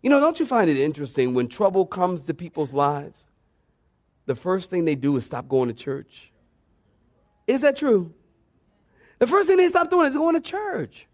You 0.00 0.10
know, 0.10 0.20
don't 0.20 0.38
you 0.38 0.46
find 0.46 0.70
it 0.70 0.76
interesting 0.76 1.34
when 1.34 1.48
trouble 1.48 1.86
comes 1.86 2.22
to 2.22 2.34
people's 2.34 2.72
lives? 2.72 3.26
The 4.26 4.36
first 4.36 4.70
thing 4.70 4.84
they 4.84 4.94
do 4.94 5.16
is 5.16 5.26
stop 5.26 5.48
going 5.48 5.68
to 5.68 5.74
church. 5.74 6.30
Is 7.48 7.62
that 7.62 7.76
true? 7.76 8.14
The 9.18 9.26
first 9.26 9.48
thing 9.48 9.56
they 9.56 9.66
stop 9.66 9.90
doing 9.90 10.06
is 10.06 10.14
going 10.14 10.36
to 10.36 10.40
church. 10.40 11.08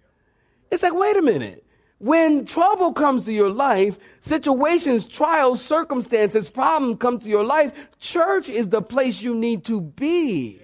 It's 0.71 0.83
like, 0.83 0.93
wait 0.93 1.17
a 1.17 1.23
minute. 1.23 1.65
When 1.99 2.45
trouble 2.45 2.93
comes 2.93 3.25
to 3.27 3.33
your 3.33 3.51
life, 3.51 3.99
situations, 4.21 5.07
trials, 5.07 5.63
circumstances, 5.63 6.51
problems 6.51 6.97
come 6.99 7.19
to 7.21 7.29
your 7.29 7.45
life, 7.45 7.73
church 7.99 8.49
is 8.49 8.69
the 8.69 8.83
place 8.83 9.23
you 9.23 9.35
need 9.35 9.65
to 9.67 9.81
be. 9.81 10.61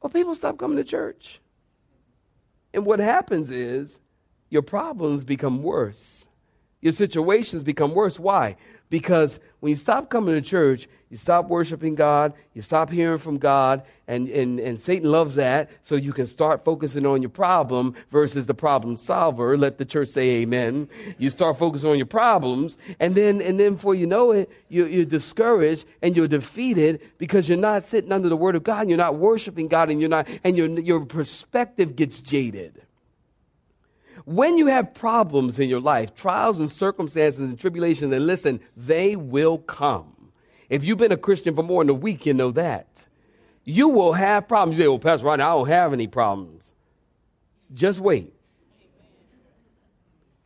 Well, 0.00 0.10
people 0.10 0.34
stop 0.34 0.58
coming 0.58 0.76
to 0.76 0.84
church. 0.84 1.40
And 2.72 2.84
what 2.84 3.00
happens 3.00 3.50
is 3.50 3.98
your 4.50 4.62
problems 4.62 5.24
become 5.24 5.62
worse. 5.62 6.28
Your 6.80 6.92
situations 6.92 7.64
become 7.64 7.94
worse. 7.94 8.18
Why? 8.20 8.56
Because 8.88 9.40
when 9.60 9.70
you 9.70 9.76
stop 9.76 10.10
coming 10.10 10.34
to 10.34 10.40
church, 10.40 10.88
you 11.10 11.16
stop 11.16 11.48
worshiping 11.48 11.94
God, 11.94 12.34
you 12.52 12.62
stop 12.62 12.90
hearing 12.90 13.18
from 13.18 13.38
God, 13.38 13.82
and, 14.08 14.28
and, 14.28 14.58
and 14.58 14.80
Satan 14.80 15.10
loves 15.10 15.36
that, 15.36 15.70
so 15.82 15.94
you 15.94 16.12
can 16.12 16.26
start 16.26 16.64
focusing 16.64 17.06
on 17.06 17.22
your 17.22 17.28
problem 17.28 17.94
versus 18.10 18.46
the 18.46 18.54
problem 18.54 18.96
solver. 18.96 19.56
Let 19.56 19.78
the 19.78 19.84
church 19.84 20.08
say 20.08 20.42
amen. 20.42 20.88
You 21.18 21.30
start 21.30 21.58
focusing 21.58 21.90
on 21.90 21.96
your 21.96 22.06
problems, 22.06 22.76
and 22.98 23.14
then 23.14 23.40
and 23.40 23.58
then 23.58 23.74
before 23.74 23.94
you 23.94 24.06
know 24.06 24.32
it, 24.32 24.50
you, 24.68 24.86
you're 24.86 25.04
discouraged 25.04 25.86
and 26.02 26.16
you're 26.16 26.28
defeated 26.28 27.00
because 27.18 27.48
you're 27.48 27.58
not 27.58 27.84
sitting 27.84 28.12
under 28.12 28.28
the 28.28 28.36
word 28.36 28.56
of 28.56 28.64
God, 28.64 28.82
and 28.82 28.90
you're 28.90 28.96
not 28.96 29.16
worshiping 29.16 29.68
God, 29.68 29.90
and 29.90 30.00
you're 30.00 30.10
not 30.10 30.28
and 30.42 30.56
your 30.56 30.68
your 30.80 31.04
perspective 31.04 31.94
gets 31.94 32.20
jaded. 32.20 32.85
When 34.26 34.58
you 34.58 34.66
have 34.66 34.92
problems 34.92 35.60
in 35.60 35.68
your 35.68 35.78
life, 35.80 36.12
trials 36.16 36.58
and 36.58 36.68
circumstances 36.68 37.48
and 37.48 37.58
tribulations, 37.58 38.12
and 38.12 38.26
listen, 38.26 38.60
they 38.76 39.14
will 39.14 39.58
come. 39.58 40.32
If 40.68 40.82
you've 40.82 40.98
been 40.98 41.12
a 41.12 41.16
Christian 41.16 41.54
for 41.54 41.62
more 41.62 41.84
than 41.84 41.90
a 41.90 41.94
week, 41.94 42.26
you 42.26 42.32
know 42.32 42.50
that. 42.50 43.06
You 43.62 43.88
will 43.88 44.14
have 44.14 44.48
problems. 44.48 44.78
You 44.78 44.84
say, 44.84 44.88
well, 44.88 44.98
Pastor 44.98 45.26
Rodney, 45.26 45.44
I 45.44 45.50
don't 45.50 45.68
have 45.68 45.92
any 45.92 46.08
problems. 46.08 46.74
Just 47.72 48.00
wait. 48.00 48.32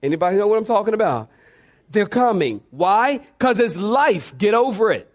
Anybody 0.02 0.36
know 0.36 0.46
what 0.46 0.58
I'm 0.58 0.66
talking 0.66 0.92
about? 0.92 1.30
They're 1.88 2.04
coming. 2.04 2.60
Why? 2.70 3.16
Because 3.16 3.58
it's 3.58 3.78
life. 3.78 4.36
Get 4.36 4.52
over 4.52 4.90
it. 4.90 5.10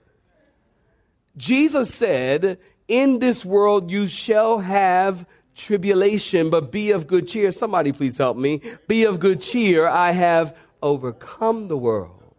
Jesus 1.37 1.93
said, 1.93 2.57
In 2.87 3.19
this 3.19 3.45
world 3.45 3.91
you 3.91 4.07
shall 4.07 4.57
have 4.57 5.27
tribulation, 5.55 6.49
but 6.49 6.71
be 6.71 6.91
of 6.91 7.07
good 7.07 7.27
cheer. 7.27 7.51
Somebody 7.51 7.91
please 7.91 8.17
help 8.17 8.37
me. 8.37 8.61
Be 8.87 9.05
of 9.05 9.19
good 9.19 9.41
cheer. 9.41 9.87
I 9.87 10.11
have 10.11 10.55
overcome 10.81 11.67
the 11.67 11.77
world. 11.77 12.35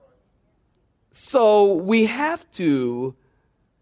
So 1.11 1.73
we 1.73 2.07
have 2.07 2.49
to 2.53 3.17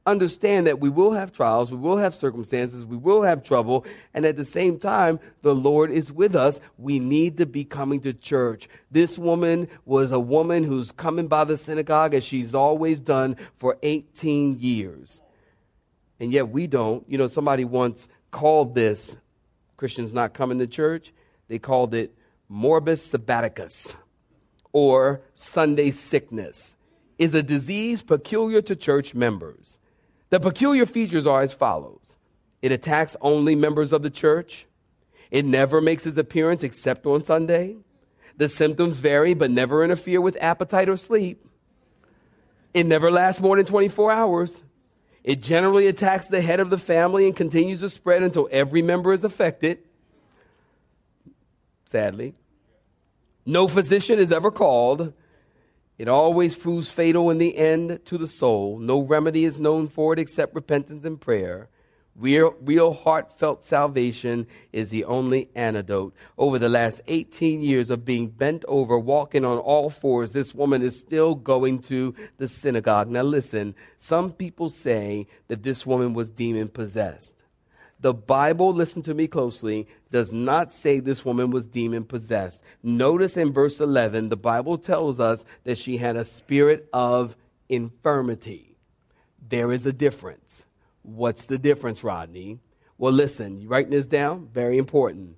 understand 0.07 0.67
that 0.67 0.81
we 0.81 0.89
will 0.89 1.13
have 1.13 1.33
trials, 1.33 1.71
we 1.71 1.79
will 1.79 1.97
have 1.97 2.15
circumstances, 2.15 2.85
we 2.85 2.97
will 2.97 3.23
have 3.23 3.43
trouble, 3.43 3.85
and 4.13 4.25
at 4.25 4.37
the 4.37 4.45
same 4.45 4.79
time, 4.79 5.19
the 5.43 5.55
Lord 5.55 5.91
is 5.91 6.13
with 6.13 6.37
us. 6.37 6.61
We 6.77 6.99
need 6.99 7.39
to 7.39 7.47
be 7.47 7.65
coming 7.65 8.01
to 8.01 8.13
church. 8.13 8.69
This 8.91 9.19
woman 9.19 9.69
was 9.85 10.13
a 10.13 10.21
woman 10.21 10.65
who's 10.65 10.93
coming 10.93 11.27
by 11.27 11.45
the 11.45 11.57
synagogue 11.57 12.15
as 12.15 12.23
she's 12.23 12.55
always 12.55 13.01
done 13.01 13.37
for 13.57 13.79
18 13.83 14.59
years. 14.61 15.21
And 16.21 16.33
yet 16.33 16.51
we 16.51 16.67
don't. 16.67 17.05
You 17.09 17.19
know, 17.19 17.27
somebody 17.27 17.65
once 17.65 18.09
called 18.31 18.75
this 18.75 19.17
Christians 19.77 20.13
not 20.13 20.35
coming 20.35 20.59
to 20.59 20.67
church, 20.67 21.13
they 21.49 21.59
called 21.59 21.95
it 21.95 22.17
morbus 22.51 23.15
sabbaticus 23.15 23.97
or 24.73 25.23
Sunday 25.35 25.91
sickness, 25.91 26.77
is 27.19 27.35
a 27.35 27.43
disease 27.43 28.03
peculiar 28.03 28.61
to 28.63 28.75
church 28.75 29.15
members. 29.15 29.79
The 30.31 30.41
peculiar 30.41 30.87
features 30.87 31.27
are 31.27 31.43
as 31.43 31.53
follows 31.53 32.17
it 32.61 32.73
attacks 32.73 33.15
only 33.21 33.55
members 33.55 33.93
of 33.93 34.03
the 34.03 34.11
church, 34.11 34.67
it 35.31 35.45
never 35.45 35.81
makes 35.81 36.07
its 36.07 36.17
appearance 36.17 36.63
except 36.63 37.07
on 37.07 37.23
Sunday. 37.23 37.77
The 38.37 38.49
symptoms 38.49 39.01
vary 39.01 39.35
but 39.35 39.51
never 39.51 39.85
interfere 39.85 40.21
with 40.21 40.37
appetite 40.41 40.89
or 40.89 40.97
sleep. 40.97 41.45
It 42.73 42.87
never 42.87 43.11
lasts 43.11 43.41
more 43.41 43.57
than 43.57 43.67
24 43.67 44.11
hours. 44.11 44.63
It 45.25 45.41
generally 45.41 45.87
attacks 45.87 46.27
the 46.27 46.43
head 46.43 46.61
of 46.61 46.69
the 46.69 46.79
family 46.79 47.27
and 47.27 47.35
continues 47.35 47.81
to 47.81 47.89
spread 47.89 48.23
until 48.23 48.47
every 48.53 48.83
member 48.83 49.13
is 49.13 49.25
affected. 49.25 49.79
Sadly, 51.87 52.35
no 53.47 53.67
physician 53.67 54.19
is 54.19 54.31
ever 54.31 54.51
called. 54.51 55.15
It 55.97 56.09
always 56.09 56.57
proves 56.57 56.91
fatal 56.91 57.31
in 57.31 57.39
the 57.39 57.57
end 57.57 58.05
to 58.05 58.19
the 58.19 58.29
soul. 58.29 58.79
No 58.79 59.01
remedy 59.01 59.45
is 59.45 59.59
known 59.59 59.89
for 59.89 60.13
it 60.13 60.19
except 60.19 60.55
repentance 60.55 61.07
and 61.07 61.19
prayer. 61.19 61.69
Real, 62.17 62.55
real 62.61 62.93
heartfelt 62.93 63.65
salvation 63.65 64.47
is 64.73 64.91
the 64.91 65.05
only 65.05 65.49
antidote. 65.57 66.15
Over 66.39 66.61
the 66.61 66.69
last 66.69 67.01
18 67.09 67.61
years 67.61 67.91
of 67.91 68.05
being 68.05 68.29
bent 68.29 68.65
over, 68.69 68.97
walking 68.97 69.45
on 69.45 69.59
all 69.59 69.91
fours, 69.91 70.33
this 70.33 70.55
woman 70.55 70.83
is 70.83 70.99
still 70.99 71.35
going 71.35 71.81
to 71.81 72.15
the 72.39 72.47
synagogue. 72.47 73.11
Now, 73.11 73.23
listen, 73.23 73.75
some 73.99 74.31
people 74.31 74.69
say 74.69 75.27
that 75.49 75.65
this 75.65 75.85
woman 75.85 76.15
was 76.15 76.31
demon 76.31 76.69
possessed. 76.69 77.43
The 77.99 78.15
Bible, 78.15 78.73
listen 78.73 79.03
to 79.03 79.15
me 79.15 79.27
closely, 79.27 79.89
does 80.11 80.33
not 80.33 80.71
say 80.71 81.01
this 81.01 81.25
woman 81.25 81.51
was 81.51 81.67
demon 81.67 82.05
possessed. 82.05 82.63
Notice 82.83 83.37
in 83.37 83.53
verse 83.53 83.81
11, 83.81 84.29
the 84.29 84.37
Bible 84.37 84.79
tells 84.79 85.19
us 85.19 85.45
that 85.65 85.79
she 85.79 85.97
had 85.97 86.15
a 86.15 86.25
spirit 86.25 86.89
of 86.93 87.37
infirmity. 87.69 88.77
There 89.49 89.73
is 89.73 89.85
a 89.85 89.93
difference. 89.93 90.67
What's 91.05 91.47
the 91.47 91.59
difference, 91.59 92.03
Rodney? 92.03 92.61
Well, 92.97 93.13
listen, 93.13 93.61
you 93.61 93.69
writing 93.69 93.91
this 93.91 94.07
down? 94.07 94.49
Very 94.53 94.79
important. 94.79 95.37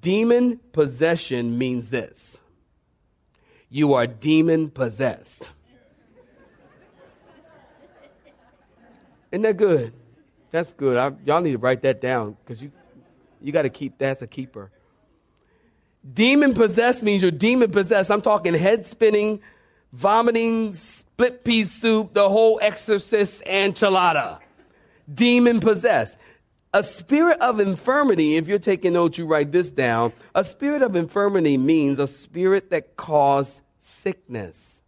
Demon 0.00 0.58
possession 0.72 1.58
means 1.58 1.90
this 1.90 2.42
you 3.70 3.92
are 3.94 4.06
demon 4.06 4.70
possessed. 4.70 5.52
Isn't 9.30 9.42
that 9.42 9.58
good? 9.58 9.92
That's 10.50 10.72
good. 10.72 10.96
I, 10.96 11.12
y'all 11.26 11.42
need 11.42 11.52
to 11.52 11.58
write 11.58 11.82
that 11.82 12.00
down 12.00 12.38
because 12.42 12.62
you, 12.62 12.72
you 13.42 13.52
got 13.52 13.62
to 13.62 13.68
keep 13.68 13.98
that's 13.98 14.22
a 14.22 14.26
keeper. 14.26 14.70
Demon 16.14 16.54
possessed 16.54 17.02
means 17.02 17.20
you're 17.20 17.30
demon 17.30 17.70
possessed. 17.70 18.10
I'm 18.10 18.22
talking 18.22 18.54
head 18.54 18.86
spinning, 18.86 19.40
vomiting, 19.92 20.72
split 20.72 21.44
pea 21.44 21.64
soup, 21.64 22.14
the 22.14 22.30
whole 22.30 22.58
exorcist 22.62 23.44
enchilada. 23.44 24.38
Demon 25.12 25.60
possessed. 25.60 26.18
A 26.74 26.82
spirit 26.82 27.40
of 27.40 27.60
infirmity, 27.60 28.36
if 28.36 28.46
you're 28.46 28.58
taking 28.58 28.92
notes, 28.92 29.16
you 29.16 29.26
write 29.26 29.52
this 29.52 29.70
down. 29.70 30.12
A 30.34 30.44
spirit 30.44 30.82
of 30.82 30.96
infirmity 30.96 31.56
means 31.56 31.98
a 31.98 32.06
spirit 32.06 32.70
that 32.70 32.96
caused 32.96 33.62
sickness, 33.78 34.82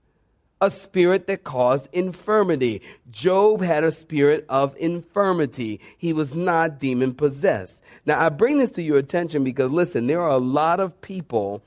a 0.61 0.71
spirit 0.71 1.27
that 1.27 1.43
caused 1.43 1.89
infirmity. 1.93 2.83
Job 3.11 3.63
had 3.63 3.83
a 3.83 3.91
spirit 3.91 4.45
of 4.51 4.77
infirmity. 4.77 5.81
He 5.97 6.13
was 6.13 6.37
not 6.37 6.79
demon 6.79 7.15
possessed. 7.15 7.81
Now, 8.05 8.21
I 8.21 8.29
bring 8.29 8.59
this 8.59 8.71
to 8.73 8.83
your 8.83 8.99
attention 8.99 9.43
because, 9.43 9.71
listen, 9.71 10.07
there 10.07 10.21
are 10.21 10.31
a 10.31 10.39
lot 10.39 10.81
of 10.81 11.01
people 11.01 11.63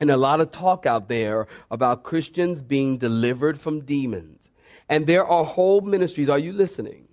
and 0.00 0.10
a 0.10 0.16
lot 0.16 0.40
of 0.40 0.50
talk 0.50 0.86
out 0.86 1.08
there 1.08 1.46
about 1.70 2.02
Christians 2.02 2.62
being 2.62 2.96
delivered 2.96 3.60
from 3.60 3.82
demons. 3.82 4.50
And 4.88 5.06
there 5.06 5.24
are 5.24 5.44
whole 5.44 5.82
ministries. 5.82 6.28
Are 6.28 6.38
you 6.38 6.52
listening? 6.52 7.06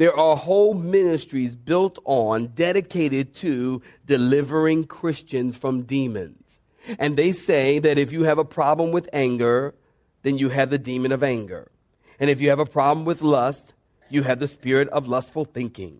There 0.00 0.16
are 0.16 0.34
whole 0.34 0.72
ministries 0.72 1.54
built 1.54 1.98
on, 2.06 2.52
dedicated 2.54 3.34
to 3.34 3.82
delivering 4.06 4.84
Christians 4.86 5.58
from 5.58 5.82
demons. 5.82 6.58
And 6.98 7.18
they 7.18 7.32
say 7.32 7.78
that 7.80 7.98
if 7.98 8.10
you 8.10 8.22
have 8.22 8.38
a 8.38 8.44
problem 8.46 8.92
with 8.92 9.10
anger, 9.12 9.74
then 10.22 10.38
you 10.38 10.48
have 10.48 10.70
the 10.70 10.78
demon 10.78 11.12
of 11.12 11.22
anger. 11.22 11.70
And 12.18 12.30
if 12.30 12.40
you 12.40 12.48
have 12.48 12.58
a 12.58 12.64
problem 12.64 13.04
with 13.04 13.20
lust, 13.20 13.74
you 14.08 14.22
have 14.22 14.38
the 14.38 14.48
spirit 14.48 14.88
of 14.88 15.06
lustful 15.06 15.44
thinking. 15.44 15.98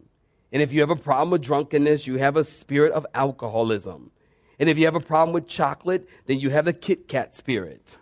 And 0.51 0.63
if 0.63 0.73
you 0.73 0.81
have 0.81 0.89
a 0.89 0.97
problem 0.97 1.29
with 1.29 1.43
drunkenness, 1.43 2.07
you 2.07 2.17
have 2.17 2.39
a 2.39 2.45
spirit 2.45 2.93
of 2.93 3.07
alcoholism. 3.13 4.13
And 4.59 4.71
if 4.71 4.79
you 4.79 4.87
have 4.87 4.95
a 4.95 5.01
problem 5.01 5.35
with 5.35 5.47
chocolate, 5.47 6.09
then 6.25 6.41
you 6.41 6.49
have 6.49 6.65
the 6.65 6.73
Kit 6.73 7.07
Kat 7.07 7.37
spirit. 7.37 7.99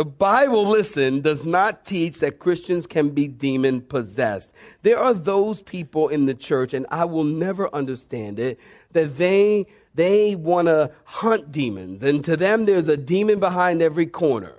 The 0.00 0.06
Bible, 0.06 0.64
listen, 0.64 1.20
does 1.20 1.44
not 1.44 1.84
teach 1.84 2.20
that 2.20 2.38
Christians 2.38 2.86
can 2.86 3.10
be 3.10 3.28
demon 3.28 3.82
possessed. 3.82 4.54
There 4.80 4.98
are 4.98 5.12
those 5.12 5.60
people 5.60 6.08
in 6.08 6.24
the 6.24 6.32
church, 6.32 6.72
and 6.72 6.86
I 6.90 7.04
will 7.04 7.22
never 7.22 7.68
understand 7.74 8.38
it, 8.40 8.58
that 8.92 9.18
they 9.18 9.66
they 9.94 10.36
want 10.36 10.68
to 10.68 10.90
hunt 11.04 11.52
demons, 11.52 12.02
and 12.02 12.24
to 12.24 12.34
them 12.34 12.64
there's 12.64 12.88
a 12.88 12.96
demon 12.96 13.40
behind 13.40 13.82
every 13.82 14.06
corner. 14.06 14.54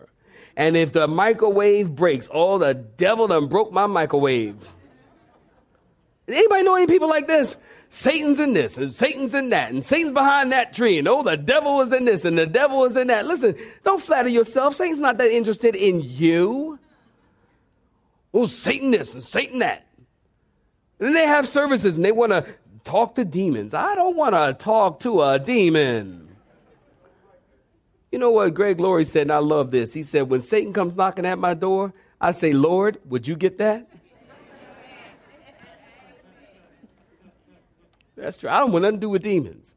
And 0.55 0.77
if 0.77 0.93
the 0.93 1.07
microwave 1.07 1.95
breaks, 1.95 2.29
oh, 2.31 2.59
the 2.59 2.75
devil 2.75 3.27
done 3.27 3.47
broke 3.47 3.71
my 3.71 3.87
microwave. 3.87 4.71
Anybody 6.27 6.61
know 6.61 6.75
any 6.75 6.85
people 6.85 7.09
like 7.09 7.27
this? 7.27 7.57
Satan's 7.93 8.39
in 8.39 8.53
this 8.53 8.77
and 8.77 8.95
Satan's 8.95 9.33
in 9.33 9.49
that 9.49 9.69
and 9.69 9.83
Satan's 9.83 10.13
behind 10.13 10.53
that 10.53 10.71
tree 10.71 10.97
and 10.97 11.09
oh, 11.09 11.23
the 11.23 11.35
devil 11.35 11.81
is 11.81 11.91
in 11.91 12.05
this 12.05 12.23
and 12.23 12.37
the 12.37 12.45
devil 12.45 12.85
is 12.85 12.95
in 12.95 13.07
that. 13.07 13.27
Listen, 13.27 13.53
don't 13.83 14.01
flatter 14.01 14.29
yourself. 14.29 14.77
Satan's 14.77 15.01
not 15.01 15.17
that 15.17 15.29
interested 15.29 15.75
in 15.75 16.01
you. 16.01 16.79
Oh, 18.33 18.45
Satan 18.45 18.91
this 18.91 19.13
and 19.13 19.21
Satan 19.21 19.59
that. 19.59 19.85
And 21.01 21.13
they 21.13 21.27
have 21.27 21.45
services 21.45 21.97
and 21.97 22.05
they 22.05 22.13
want 22.13 22.31
to 22.31 22.45
talk 22.85 23.15
to 23.15 23.25
demons. 23.25 23.73
I 23.73 23.93
don't 23.93 24.15
want 24.15 24.35
to 24.35 24.53
talk 24.53 25.01
to 25.01 25.21
a 25.23 25.37
demon. 25.37 26.29
You 28.09 28.19
know 28.19 28.31
what 28.31 28.53
Greg 28.53 28.79
Laurie 28.79 29.03
said, 29.03 29.23
and 29.23 29.31
I 29.33 29.39
love 29.39 29.71
this. 29.71 29.93
He 29.93 30.03
said, 30.03 30.29
When 30.29 30.41
Satan 30.41 30.71
comes 30.71 30.95
knocking 30.95 31.25
at 31.25 31.39
my 31.39 31.53
door, 31.53 31.93
I 32.21 32.31
say, 32.31 32.53
Lord, 32.53 32.99
would 33.09 33.27
you 33.27 33.35
get 33.35 33.57
that? 33.57 33.90
That's 38.21 38.37
true. 38.37 38.49
I 38.49 38.59
don't 38.59 38.71
want 38.71 38.83
nothing 38.83 38.97
to 38.97 39.01
do 39.01 39.09
with 39.09 39.23
demons. 39.23 39.73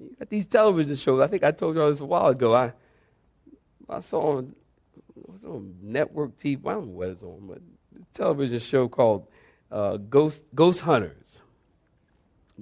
You 0.00 0.16
got 0.18 0.30
these 0.30 0.46
television 0.46 0.96
shows. 0.96 1.20
I 1.20 1.26
think 1.26 1.44
I 1.44 1.50
told 1.50 1.76
y'all 1.76 1.90
this 1.90 2.00
a 2.00 2.04
while 2.04 2.28
ago. 2.28 2.54
I 2.54 2.72
I 3.88 4.00
saw 4.00 4.38
on, 4.38 4.54
was 5.14 5.44
on 5.44 5.76
network 5.82 6.36
TV. 6.38 6.58
I 6.66 6.72
don't 6.72 6.86
know 6.86 6.92
what 6.92 7.08
it's 7.08 7.22
on, 7.22 7.46
but 7.46 7.58
television 8.14 8.58
show 8.58 8.88
called 8.88 9.26
uh, 9.70 9.98
Ghost 9.98 10.44
Ghost 10.54 10.80
Hunters, 10.80 11.42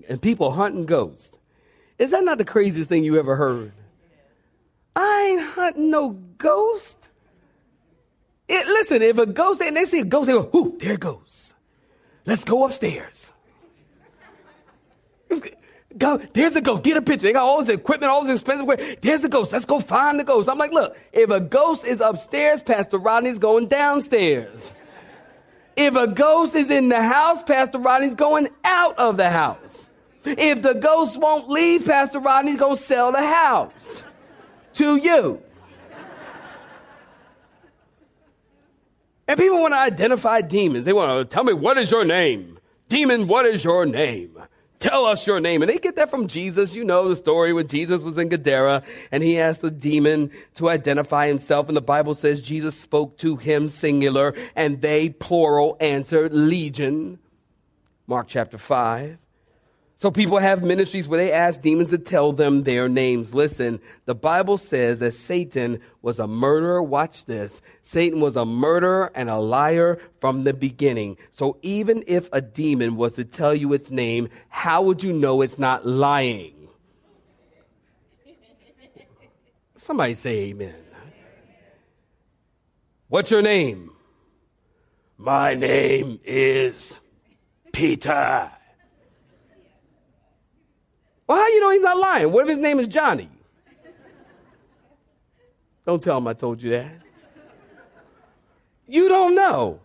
and 0.09 0.21
people 0.21 0.51
hunting 0.51 0.87
ghosts. 0.87 1.39
Is 1.99 2.11
that 2.11 2.25
not 2.25 2.39
the 2.39 2.45
craziest 2.45 2.89
thing 2.89 3.05
you 3.05 3.19
ever 3.19 3.37
heard? 3.37 3.73
I 4.97 5.29
ain't 5.31 5.43
hunting 5.55 5.91
no 5.91 6.11
ghost. 6.11 7.11
It, 8.49 8.67
listen, 8.67 9.03
if 9.03 9.19
a 9.19 9.27
ghost 9.27 9.63
and 9.63 9.77
they 9.77 9.85
see 9.85 10.01
a 10.01 10.05
ghost, 10.05 10.27
they 10.27 10.33
go, 10.33 10.51
"Ooh, 10.55 10.77
there 10.81 10.95
it 10.95 11.01
goes. 11.01 11.55
Let's 12.27 12.43
go 12.43 12.65
upstairs." 12.65 13.33
Go, 15.99 16.19
there's 16.19 16.55
a 16.55 16.61
ghost. 16.61 16.85
Get 16.85 16.97
a 16.97 17.03
picture. 17.03 17.27
They 17.27 17.33
got 17.33 17.43
all 17.43 17.59
this 17.59 17.69
equipment, 17.69 18.11
all 18.11 18.23
this 18.25 18.41
expensive 18.41 18.63
equipment. 18.63 19.03
There's 19.03 19.25
a 19.25 19.29
ghost. 19.29 19.53
Let's 19.53 19.65
go 19.65 19.81
find 19.81 20.21
the 20.21 20.25
ghost. 20.25 20.49
I'm 20.49 20.59
like, 20.59 20.73
look, 20.73 20.97
if 21.13 21.31
a 21.31 21.41
ghost 21.41 21.85
is 21.85 22.01
upstairs, 22.01 22.63
Pastor 22.63 22.99
Rodney's 22.99 23.39
going 23.39 23.67
downstairs. 23.67 24.73
If 25.77 25.97
a 25.97 26.07
ghost 26.07 26.55
is 26.55 26.71
in 26.71 26.91
the 26.91 27.03
house, 27.03 27.43
Pastor 27.43 27.79
Rodney's 27.79 28.15
going 28.15 28.49
out 28.65 28.99
of 28.99 29.17
the 29.17 29.31
house. 29.31 29.89
If 30.25 30.63
the 30.63 30.75
ghost 30.75 31.19
won't 31.21 31.49
leave, 31.49 31.87
Pastor 31.87 32.21
Rodney's 32.21 32.57
going 32.57 32.77
to 32.77 32.83
sell 32.83 33.11
the 33.11 33.25
house 33.27 34.05
to 34.75 34.97
you. 34.97 35.43
And 39.27 39.39
people 39.39 39.61
want 39.61 39.75
to 39.75 39.79
identify 39.79 40.41
demons. 40.41 40.85
They 40.85 40.93
want 40.93 41.19
to 41.19 41.25
tell 41.25 41.45
me, 41.45 41.53
what 41.53 41.79
is 41.79 41.91
your 41.91 42.05
name? 42.05 42.59
Demon, 42.89 43.29
what 43.29 43.47
is 43.47 43.65
your 43.65 43.87
name? 43.87 44.37
Tell 44.81 45.05
us 45.05 45.27
your 45.27 45.41
name. 45.41 45.61
And 45.61 45.71
they 45.71 45.77
get 45.77 45.97
that 45.97 46.09
from 46.09 46.27
Jesus. 46.27 46.75
You 46.75 46.85
know 46.85 47.07
the 47.07 47.15
story 47.15 47.53
when 47.53 47.69
Jesus 47.69 48.03
was 48.03 48.17
in 48.17 48.31
Gadara 48.31 48.83
and 49.13 49.23
he 49.23 49.39
asked 49.39 49.61
the 49.61 49.71
demon 49.71 50.31
to 50.55 50.71
identify 50.71 51.27
himself. 51.29 51.69
And 51.69 51.77
the 51.77 51.83
Bible 51.83 52.15
says 52.15 52.41
Jesus 52.41 52.81
spoke 52.81 53.19
to 53.19 53.37
him 53.37 53.69
singular 53.69 54.35
and 54.57 54.81
they 54.81 55.11
plural 55.11 55.77
answered 55.81 56.33
legion. 56.33 57.19
Mark 58.07 58.27
chapter 58.27 58.57
5. 58.57 59.20
So 60.01 60.11
people 60.11 60.39
have 60.39 60.65
ministries 60.65 61.07
where 61.07 61.23
they 61.23 61.31
ask 61.31 61.61
demons 61.61 61.91
to 61.91 61.99
tell 61.99 62.33
them 62.33 62.63
their 62.63 62.89
names. 62.89 63.35
Listen, 63.35 63.79
the 64.07 64.15
Bible 64.15 64.57
says 64.57 65.01
that 65.01 65.13
Satan 65.13 65.79
was 66.01 66.19
a 66.19 66.27
murderer. 66.27 66.83
Watch 66.83 67.27
this. 67.27 67.61
Satan 67.83 68.19
was 68.19 68.35
a 68.35 68.47
murderer 68.47 69.13
and 69.15 69.29
a 69.29 69.37
liar 69.37 69.99
from 70.19 70.45
the 70.45 70.55
beginning. 70.55 71.19
So 71.33 71.59
even 71.61 72.03
if 72.07 72.31
a 72.33 72.41
demon 72.41 72.97
was 72.97 73.17
to 73.17 73.27
tell 73.27 73.55
you 73.55 73.75
its 73.75 73.91
name, 73.91 74.31
how 74.49 74.81
would 74.85 75.03
you 75.03 75.13
know 75.13 75.43
it's 75.43 75.59
not 75.59 75.87
lying? 75.87 76.71
Somebody 79.77 80.15
say 80.15 80.45
amen. 80.45 80.77
What's 83.09 83.31
your 83.31 83.43
name? 83.43 83.91
My 85.19 85.55
name 85.55 86.21
is 86.25 87.01
Peter. 87.71 88.51
Well, 91.31 91.39
how 91.39 91.47
you 91.47 91.61
know 91.61 91.71
he's 91.71 91.81
not 91.81 91.97
lying? 91.97 92.33
What 92.33 92.43
if 92.43 92.49
his 92.49 92.59
name 92.59 92.81
is 92.81 92.89
Johnny? 92.89 93.29
Don't 95.87 96.03
tell 96.03 96.19
him 96.19 96.27
I 96.27 96.33
told 96.33 96.61
you 96.61 96.71
that. 96.71 96.93
You 98.89 99.09
don't 99.09 99.37
know. 99.37 99.79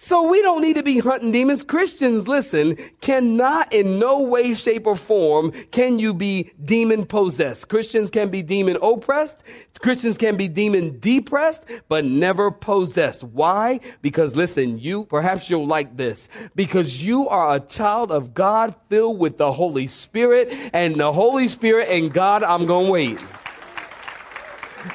So 0.00 0.30
we 0.30 0.40
don't 0.42 0.62
need 0.62 0.76
to 0.76 0.84
be 0.84 1.00
hunting 1.00 1.32
demons. 1.32 1.64
Christians, 1.64 2.28
listen, 2.28 2.76
cannot 3.00 3.72
in 3.72 3.98
no 3.98 4.22
way, 4.22 4.54
shape, 4.54 4.86
or 4.86 4.94
form 4.94 5.50
can 5.72 5.98
you 5.98 6.14
be 6.14 6.52
demon 6.64 7.04
possessed. 7.04 7.68
Christians 7.68 8.08
can 8.08 8.28
be 8.28 8.40
demon 8.40 8.78
oppressed. 8.80 9.42
Christians 9.80 10.16
can 10.16 10.36
be 10.36 10.46
demon 10.46 11.00
depressed, 11.00 11.64
but 11.88 12.04
never 12.04 12.52
possessed. 12.52 13.24
Why? 13.24 13.80
Because 14.00 14.36
listen, 14.36 14.78
you, 14.78 15.04
perhaps 15.06 15.50
you'll 15.50 15.66
like 15.66 15.96
this, 15.96 16.28
because 16.54 17.04
you 17.04 17.28
are 17.28 17.56
a 17.56 17.60
child 17.60 18.12
of 18.12 18.34
God 18.34 18.76
filled 18.88 19.18
with 19.18 19.36
the 19.36 19.50
Holy 19.50 19.88
Spirit 19.88 20.56
and 20.72 20.94
the 20.94 21.12
Holy 21.12 21.48
Spirit 21.48 21.88
and 21.88 22.12
God, 22.12 22.44
I'm 22.44 22.66
going 22.66 22.86
to 22.86 22.92
wait. 22.92 23.18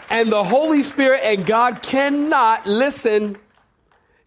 And 0.10 0.32
the 0.32 0.46
Holy 0.46 0.82
Spirit 0.82 1.22
and 1.26 1.46
God 1.46 1.82
cannot, 1.82 2.66
listen, 2.66 3.38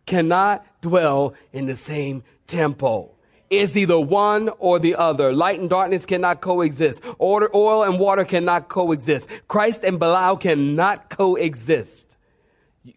cannot 0.06 0.64
dwell 0.80 1.34
in 1.52 1.66
the 1.66 1.76
same 1.76 2.22
temple. 2.46 3.16
It's 3.48 3.76
either 3.76 3.98
one 3.98 4.48
or 4.58 4.78
the 4.78 4.96
other. 4.96 5.32
Light 5.32 5.60
and 5.60 5.70
darkness 5.70 6.06
cannot 6.06 6.40
coexist. 6.40 7.02
Order, 7.18 7.48
oil 7.54 7.84
and 7.84 8.00
water 8.00 8.24
cannot 8.24 8.68
coexist. 8.68 9.28
Christ 9.46 9.84
and 9.84 9.98
Belial 9.98 10.36
cannot 10.36 11.10
coexist. 11.10 12.16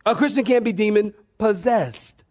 A 0.05 0.15
Christian 0.15 0.45
can't 0.45 0.63
be 0.63 0.73
demon 0.73 1.13
possessed. 1.37 2.23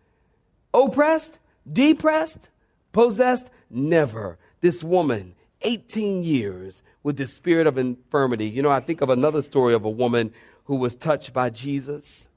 Oppressed? 0.75 1.39
Depressed? 1.71 2.51
Possessed? 2.93 3.51
Never. 3.71 4.39
This 4.61 4.83
woman, 4.83 5.35
18 5.63 6.25
years 6.25 6.83
with 7.03 7.17
the 7.17 7.27
spirit 7.27 7.67
of 7.67 7.79
infirmity. 7.79 8.49
You 8.49 8.63
know, 8.63 8.71
I 8.71 8.81
think 8.81 9.01
of 9.01 9.11
another 9.11 9.43
story 9.43 9.75
of 9.75 9.85
a 9.85 9.91
woman 9.91 10.33
who 10.65 10.77
was 10.77 10.97
touched 10.97 11.33
by 11.33 11.51
Jesus. 11.51 12.29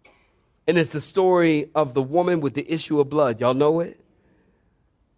And 0.67 0.77
it's 0.77 0.91
the 0.91 1.01
story 1.01 1.71
of 1.73 1.93
the 1.93 2.01
woman 2.01 2.39
with 2.41 2.53
the 2.53 2.71
issue 2.71 2.99
of 2.99 3.09
blood. 3.09 3.41
Y'all 3.41 3.53
know 3.53 3.79
it? 3.79 3.99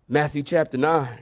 Matthew 0.07 0.43
chapter 0.43 0.77
9. 0.77 1.19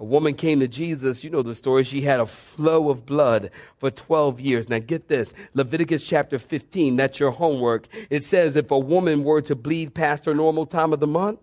A 0.00 0.04
woman 0.04 0.34
came 0.34 0.60
to 0.60 0.68
Jesus. 0.68 1.24
You 1.24 1.30
know 1.30 1.42
the 1.42 1.54
story. 1.54 1.82
She 1.82 2.02
had 2.02 2.20
a 2.20 2.26
flow 2.26 2.88
of 2.88 3.04
blood 3.04 3.50
for 3.78 3.90
12 3.90 4.40
years. 4.40 4.68
Now 4.68 4.78
get 4.78 5.08
this. 5.08 5.34
Leviticus 5.54 6.04
chapter 6.04 6.38
15. 6.38 6.96
That's 6.96 7.18
your 7.18 7.32
homework. 7.32 7.88
It 8.08 8.22
says 8.22 8.54
if 8.54 8.70
a 8.70 8.78
woman 8.78 9.24
were 9.24 9.40
to 9.42 9.56
bleed 9.56 9.94
past 9.94 10.26
her 10.26 10.34
normal 10.34 10.66
time 10.66 10.92
of 10.92 11.00
the 11.00 11.06
month, 11.06 11.40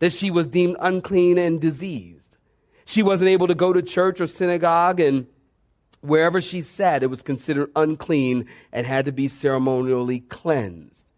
that 0.00 0.12
she 0.12 0.32
was 0.32 0.48
deemed 0.48 0.76
unclean 0.80 1.38
and 1.38 1.60
diseased. 1.60 2.36
She 2.84 3.04
wasn't 3.04 3.30
able 3.30 3.46
to 3.46 3.54
go 3.54 3.72
to 3.72 3.82
church 3.82 4.20
or 4.20 4.26
synagogue 4.26 4.98
and 4.98 5.28
wherever 6.00 6.40
she 6.40 6.62
sat, 6.62 7.04
it 7.04 7.06
was 7.06 7.22
considered 7.22 7.70
unclean 7.76 8.46
and 8.72 8.84
had 8.84 9.04
to 9.04 9.12
be 9.12 9.28
ceremonially 9.28 10.18
cleansed. 10.18 11.11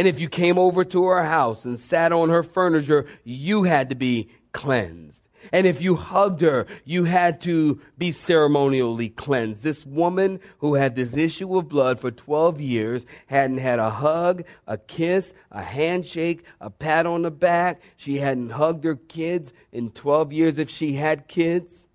And 0.00 0.08
if 0.08 0.18
you 0.18 0.30
came 0.30 0.58
over 0.58 0.82
to 0.82 1.04
her 1.08 1.24
house 1.24 1.66
and 1.66 1.78
sat 1.78 2.10
on 2.10 2.30
her 2.30 2.42
furniture, 2.42 3.04
you 3.22 3.64
had 3.64 3.90
to 3.90 3.94
be 3.94 4.30
cleansed. 4.52 5.28
And 5.52 5.66
if 5.66 5.82
you 5.82 5.94
hugged 5.94 6.40
her, 6.40 6.66
you 6.86 7.04
had 7.04 7.38
to 7.42 7.82
be 7.98 8.10
ceremonially 8.10 9.10
cleansed. 9.10 9.62
This 9.62 9.84
woman 9.84 10.40
who 10.60 10.76
had 10.76 10.96
this 10.96 11.18
issue 11.18 11.54
of 11.54 11.68
blood 11.68 12.00
for 12.00 12.10
12 12.10 12.62
years 12.62 13.04
hadn't 13.26 13.58
had 13.58 13.78
a 13.78 13.90
hug, 13.90 14.44
a 14.66 14.78
kiss, 14.78 15.34
a 15.50 15.62
handshake, 15.62 16.44
a 16.62 16.70
pat 16.70 17.04
on 17.04 17.20
the 17.20 17.30
back. 17.30 17.82
She 17.98 18.20
hadn't 18.20 18.52
hugged 18.52 18.84
her 18.84 18.96
kids 18.96 19.52
in 19.70 19.90
12 19.90 20.32
years 20.32 20.56
if 20.56 20.70
she 20.70 20.94
had 20.94 21.28
kids. 21.28 21.88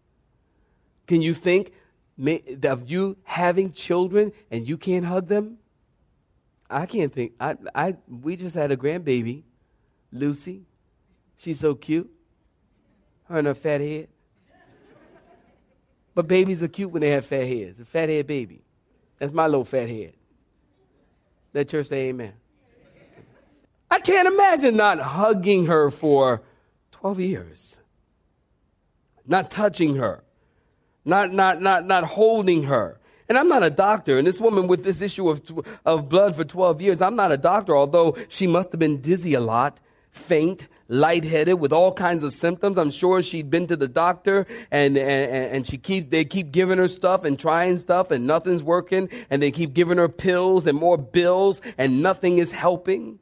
Can 1.07 1.23
you 1.23 1.33
think 1.33 1.73
of 2.65 2.87
you 2.87 3.17
having 3.23 3.73
children 3.73 4.31
and 4.51 4.67
you 4.67 4.77
can't 4.77 5.05
hug 5.05 5.27
them? 5.27 5.57
I 6.69 6.85
can't 6.85 7.13
think. 7.13 7.33
I, 7.39 7.55
I, 7.73 7.95
we 8.07 8.35
just 8.35 8.55
had 8.55 8.71
a 8.71 8.77
grandbaby, 8.77 9.43
Lucy. 10.11 10.63
She's 11.37 11.59
so 11.59 11.75
cute. 11.75 12.09
Her 13.25 13.39
and 13.39 13.47
her 13.47 13.53
fat 13.53 13.81
head. 13.81 14.09
But 16.13 16.27
babies 16.27 16.63
are 16.63 16.67
cute 16.67 16.91
when 16.91 17.01
they 17.01 17.09
have 17.09 17.25
fat 17.25 17.45
heads. 17.45 17.79
A 17.79 17.85
fat 17.85 18.09
head 18.09 18.25
baby. 18.25 18.61
That's 19.19 19.33
my 19.33 19.45
little 19.45 19.65
fat 19.65 19.89
head. 19.89 20.13
That 21.53 21.69
church 21.69 21.87
say 21.87 22.07
amen. 22.09 22.33
I 23.91 23.99
can't 23.99 24.27
imagine 24.27 24.75
not 24.75 24.99
hugging 24.99 25.67
her 25.67 25.89
for 25.91 26.41
12 26.91 27.19
years. 27.19 27.79
Not 29.27 29.51
touching 29.51 29.95
her. 29.95 30.23
Not, 31.03 31.31
not, 31.33 31.61
not, 31.61 31.85
not 31.85 32.03
holding 32.03 32.63
her. 32.63 32.99
And 33.27 33.37
I'm 33.37 33.47
not 33.47 33.63
a 33.63 33.69
doctor. 33.69 34.17
And 34.17 34.27
this 34.27 34.39
woman 34.39 34.67
with 34.67 34.83
this 34.83 35.01
issue 35.01 35.29
of, 35.29 35.41
of 35.85 36.09
blood 36.09 36.35
for 36.35 36.43
12 36.43 36.81
years, 36.81 37.01
I'm 37.01 37.15
not 37.15 37.31
a 37.31 37.37
doctor, 37.37 37.75
although 37.75 38.15
she 38.29 38.45
must 38.45 38.71
have 38.71 38.79
been 38.79 39.01
dizzy 39.01 39.33
a 39.33 39.39
lot, 39.39 39.79
faint, 40.11 40.67
lightheaded 40.87 41.59
with 41.59 41.73
all 41.73 41.91
kinds 41.91 42.23
of 42.23 42.31
symptoms. 42.31 42.77
I'm 42.77 42.91
sure 42.91 43.23
she'd 43.23 43.49
been 43.49 43.67
to 43.67 43.75
the 43.75 43.87
doctor 43.87 44.45
and, 44.69 44.95
and, 44.97 45.55
and 45.55 45.67
she 45.67 45.77
keep, 45.77 46.11
they 46.11 46.25
keep 46.25 46.51
giving 46.51 46.77
her 46.77 46.87
stuff 46.87 47.23
and 47.23 47.39
trying 47.39 47.77
stuff 47.79 48.11
and 48.11 48.27
nothing's 48.27 48.61
working. 48.61 49.09
And 49.29 49.41
they 49.41 49.51
keep 49.51 49.73
giving 49.73 49.97
her 49.97 50.09
pills 50.09 50.67
and 50.67 50.77
more 50.77 50.97
bills 50.97 51.61
and 51.77 52.03
nothing 52.03 52.37
is 52.37 52.51
helping. 52.51 53.19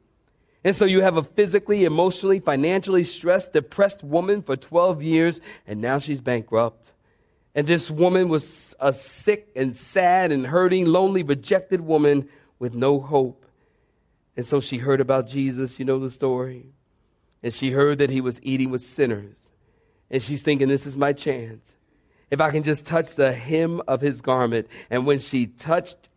And 0.62 0.74
so 0.74 0.84
you 0.84 1.02
have 1.02 1.16
a 1.16 1.22
physically, 1.22 1.84
emotionally, 1.84 2.40
financially 2.40 3.04
stressed, 3.04 3.52
depressed 3.52 4.02
woman 4.02 4.42
for 4.42 4.56
12 4.56 5.02
years 5.02 5.40
and 5.66 5.80
now 5.80 5.98
she's 5.98 6.20
bankrupt. 6.20 6.92
And 7.54 7.66
this 7.66 7.90
woman 7.90 8.28
was 8.28 8.74
a 8.80 8.92
sick 8.92 9.48
and 9.54 9.76
sad 9.76 10.32
and 10.32 10.46
hurting, 10.46 10.86
lonely, 10.86 11.22
rejected 11.22 11.80
woman 11.80 12.28
with 12.58 12.74
no 12.74 12.98
hope. 12.98 13.46
And 14.36 14.44
so 14.44 14.58
she 14.58 14.78
heard 14.78 15.00
about 15.00 15.28
Jesus. 15.28 15.78
You 15.78 15.84
know 15.84 15.98
the 16.00 16.10
story. 16.10 16.66
And 17.42 17.52
she 17.54 17.70
heard 17.70 17.98
that 17.98 18.10
he 18.10 18.20
was 18.20 18.40
eating 18.42 18.70
with 18.70 18.80
sinners. 18.80 19.52
And 20.10 20.22
she's 20.22 20.42
thinking, 20.42 20.68
this 20.68 20.86
is 20.86 20.96
my 20.96 21.12
chance. 21.12 21.76
If 22.30 22.40
I 22.40 22.50
can 22.50 22.64
just 22.64 22.86
touch 22.86 23.14
the 23.14 23.32
hem 23.32 23.80
of 23.86 24.00
his 24.00 24.20
garment. 24.20 24.66
And 24.90 25.06
when 25.06 25.20
she 25.20 25.46
touched 25.46 26.08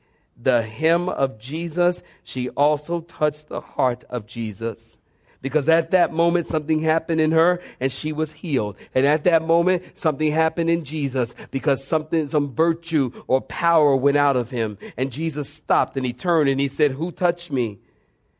the 0.41 0.63
hem 0.63 1.09
of 1.09 1.37
Jesus, 1.37 2.01
she 2.23 2.49
also 2.49 3.01
touched 3.01 3.49
the 3.49 3.61
heart 3.61 4.03
of 4.09 4.25
Jesus. 4.25 4.99
Because 5.41 5.69
at 5.69 5.91
that 5.91 6.11
moment, 6.11 6.47
something 6.47 6.79
happened 6.79 7.21
in 7.21 7.31
her 7.31 7.61
and 7.79 7.91
she 7.91 8.11
was 8.11 8.31
healed. 8.31 8.75
And 8.95 9.05
at 9.05 9.23
that 9.25 9.41
moment, 9.41 9.97
something 9.97 10.31
happened 10.31 10.69
in 10.69 10.83
Jesus 10.83 11.35
because 11.51 11.85
something, 11.85 12.27
some 12.27 12.55
virtue 12.55 13.11
or 13.27 13.41
power 13.41 13.95
went 13.95 14.17
out 14.17 14.35
of 14.35 14.49
him. 14.49 14.77
And 14.97 15.11
Jesus 15.11 15.49
stopped 15.49 15.95
and 15.95 16.05
he 16.05 16.13
turned 16.13 16.49
and 16.49 16.59
he 16.59 16.67
said, 16.67 16.91
Who 16.91 17.11
touched 17.11 17.51
me? 17.51 17.79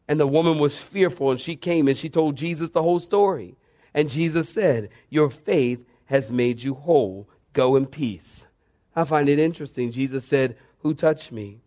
And 0.08 0.20
the 0.20 0.28
woman 0.28 0.58
was 0.58 0.78
fearful 0.78 1.32
and 1.32 1.40
she 1.40 1.56
came 1.56 1.88
and 1.88 1.98
she 1.98 2.10
told 2.10 2.36
Jesus 2.36 2.72
the 2.72 2.84
whole 2.84 3.00
story. 3.00 3.56
And 3.94 4.10
Jesus 4.10 4.50
said, 4.50 4.90
Your 5.10 5.30
faith 5.30 5.86
has 6.06 6.32
made 6.32 6.64
you 6.64 6.74
whole. 6.74 7.30
Go 7.54 7.76
in 7.76 7.86
peace. 7.86 8.48
I 8.96 9.04
find 9.04 9.30
it 9.30 9.40
interesting. 9.40 9.92
Jesus 9.92 10.26
said, 10.26 10.58
Who 10.80 10.94
touched 10.94 11.32
me? 11.32 11.62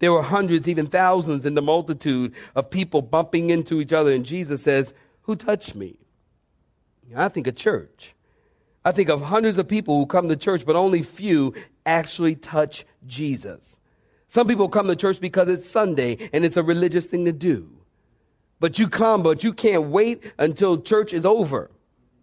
There 0.00 0.12
were 0.12 0.22
hundreds, 0.22 0.68
even 0.68 0.86
thousands 0.86 1.46
in 1.46 1.54
the 1.54 1.62
multitude 1.62 2.34
of 2.54 2.70
people 2.70 3.02
bumping 3.02 3.50
into 3.50 3.80
each 3.80 3.92
other. 3.92 4.10
And 4.10 4.24
Jesus 4.24 4.62
says, 4.62 4.92
Who 5.22 5.36
touched 5.36 5.74
me? 5.74 5.96
I 7.14 7.28
think 7.28 7.46
of 7.46 7.54
church. 7.54 8.14
I 8.84 8.92
think 8.92 9.10
of 9.10 9.22
hundreds 9.22 9.58
of 9.58 9.68
people 9.68 9.98
who 9.98 10.06
come 10.06 10.28
to 10.28 10.36
church, 10.36 10.64
but 10.64 10.74
only 10.74 11.02
few 11.02 11.54
actually 11.84 12.34
touch 12.34 12.86
Jesus. 13.06 13.78
Some 14.26 14.46
people 14.46 14.68
come 14.68 14.86
to 14.86 14.96
church 14.96 15.20
because 15.20 15.48
it's 15.48 15.68
Sunday 15.68 16.30
and 16.32 16.44
it's 16.44 16.56
a 16.56 16.62
religious 16.62 17.06
thing 17.06 17.26
to 17.26 17.32
do. 17.32 17.68
But 18.58 18.78
you 18.78 18.88
come, 18.88 19.22
but 19.22 19.44
you 19.44 19.52
can't 19.52 19.86
wait 19.86 20.32
until 20.38 20.80
church 20.80 21.12
is 21.12 21.26
over 21.26 21.70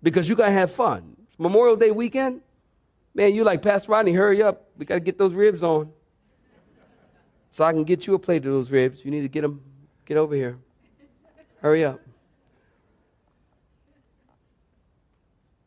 because 0.02 0.30
you 0.30 0.36
got 0.36 0.48
to 0.48 0.52
have 0.52 0.72
fun. 0.72 1.16
Memorial 1.38 1.76
Day 1.76 1.92
weekend, 1.92 2.42
man, 3.14 3.36
you 3.36 3.44
like, 3.44 3.62
Pastor 3.62 3.92
Rodney, 3.92 4.14
hurry 4.14 4.42
up. 4.42 4.70
We 4.78 4.86
got 4.86 4.96
to 4.96 5.00
get 5.00 5.20
those 5.20 5.34
ribs 5.34 5.62
on 5.62 5.92
so 7.52 7.64
I 7.64 7.74
can 7.74 7.84
get 7.84 8.08
you 8.08 8.14
a 8.14 8.20
plate 8.20 8.46
of 8.46 8.52
those 8.52 8.70
ribs. 8.72 9.04
You 9.04 9.12
need 9.12 9.22
to 9.22 9.28
get 9.28 9.42
them, 9.42 9.62
get 10.06 10.18
over 10.18 10.36
here. 10.36 10.58
Hurry 11.62 11.86
up. 11.86 12.00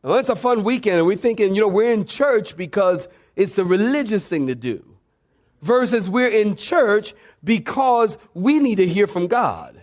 Well, 0.03 0.17
it's 0.17 0.29
a 0.29 0.35
fun 0.35 0.63
weekend, 0.63 0.97
and 0.97 1.05
we're 1.05 1.15
thinking, 1.15 1.53
you 1.53 1.61
know, 1.61 1.67
we're 1.67 1.93
in 1.93 2.05
church 2.05 2.57
because 2.57 3.07
it's 3.35 3.53
the 3.53 3.65
religious 3.65 4.27
thing 4.27 4.47
to 4.47 4.55
do, 4.55 4.83
versus 5.61 6.09
we're 6.09 6.27
in 6.27 6.55
church 6.55 7.13
because 7.43 8.17
we 8.33 8.59
need 8.59 8.75
to 8.75 8.87
hear 8.87 9.05
from 9.05 9.27
God. 9.27 9.81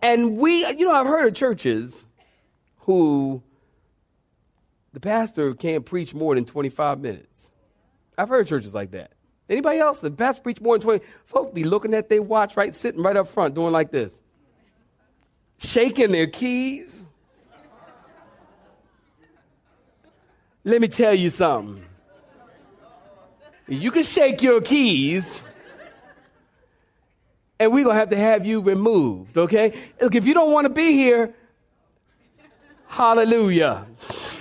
And 0.00 0.38
we, 0.38 0.66
you 0.66 0.86
know, 0.86 0.94
I've 0.94 1.06
heard 1.06 1.26
of 1.26 1.34
churches 1.34 2.06
who 2.78 3.42
the 4.92 5.00
pastor 5.00 5.54
can't 5.54 5.84
preach 5.84 6.14
more 6.14 6.34
than 6.34 6.44
25 6.44 7.00
minutes. 7.00 7.50
I've 8.16 8.28
heard 8.28 8.46
churches 8.46 8.74
like 8.74 8.92
that. 8.92 9.12
Anybody 9.48 9.78
else? 9.78 10.00
The 10.02 10.10
best 10.10 10.42
preach 10.42 10.60
more 10.60 10.76
than 10.76 10.82
20. 10.82 11.04
Folks 11.24 11.54
be 11.54 11.64
looking 11.64 11.94
at 11.94 12.08
their 12.08 12.22
watch, 12.22 12.56
right, 12.56 12.74
sitting 12.74 13.02
right 13.02 13.16
up 13.16 13.28
front, 13.28 13.54
doing 13.54 13.72
like 13.72 13.90
this, 13.90 14.22
shaking 15.58 16.12
their 16.12 16.26
keys. 16.26 17.04
Let 20.64 20.82
me 20.82 20.88
tell 20.88 21.14
you 21.14 21.30
something. 21.30 21.82
You 23.68 23.90
can 23.90 24.02
shake 24.02 24.42
your 24.42 24.60
keys, 24.60 25.42
and 27.58 27.72
we're 27.72 27.84
going 27.84 27.94
to 27.94 28.00
have 28.00 28.10
to 28.10 28.16
have 28.16 28.44
you 28.44 28.60
removed, 28.60 29.36
okay? 29.38 29.78
Look, 30.00 30.14
if 30.14 30.26
you 30.26 30.34
don't 30.34 30.52
want 30.52 30.66
to 30.66 30.72
be 30.72 30.92
here, 30.92 31.34
hallelujah. 32.86 33.86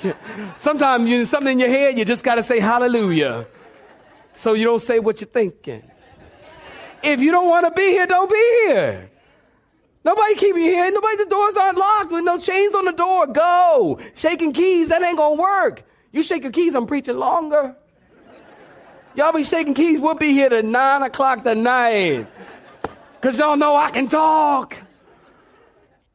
Sometimes 0.57 1.09
you 1.09 1.25
something 1.25 1.53
in 1.53 1.59
your 1.59 1.69
head, 1.69 1.97
you 1.97 2.03
just 2.03 2.23
got 2.23 2.35
to 2.35 2.43
say 2.43 2.59
hallelujah 2.59 3.47
so 4.37 4.53
you 4.53 4.65
don't 4.65 4.81
say 4.81 4.99
what 4.99 5.19
you're 5.19 5.27
thinking. 5.27 5.83
If 7.01 7.19
you 7.19 7.31
don't 7.31 7.49
want 7.49 7.65
to 7.65 7.71
be 7.71 7.89
here, 7.89 8.05
don't 8.05 8.29
be 8.29 8.35
here. 8.35 9.09
Nobody 10.05 10.35
keep 10.35 10.55
you 10.55 10.61
here. 10.61 10.91
Nobody, 10.91 11.17
the 11.17 11.25
doors 11.25 11.57
aren't 11.57 11.77
locked 11.77 12.11
with 12.11 12.23
no 12.23 12.37
chains 12.37 12.75
on 12.75 12.85
the 12.85 12.91
door. 12.91 13.27
Go. 13.27 13.99
Shaking 14.15 14.53
keys, 14.53 14.89
that 14.89 15.01
ain't 15.01 15.17
gonna 15.17 15.41
work. 15.41 15.83
You 16.11 16.21
shake 16.21 16.43
your 16.43 16.51
keys, 16.51 16.75
I'm 16.75 16.85
preaching 16.85 17.17
longer. 17.17 17.75
Y'all 19.15 19.33
be 19.33 19.43
shaking 19.43 19.73
keys, 19.73 19.99
we'll 19.99 20.13
be 20.13 20.31
here 20.31 20.49
to 20.49 20.61
nine 20.61 21.01
o'clock 21.01 21.43
tonight. 21.43 22.27
Cause 23.21 23.39
y'all 23.39 23.57
know 23.57 23.75
I 23.75 23.89
can 23.89 24.07
talk. 24.07 24.77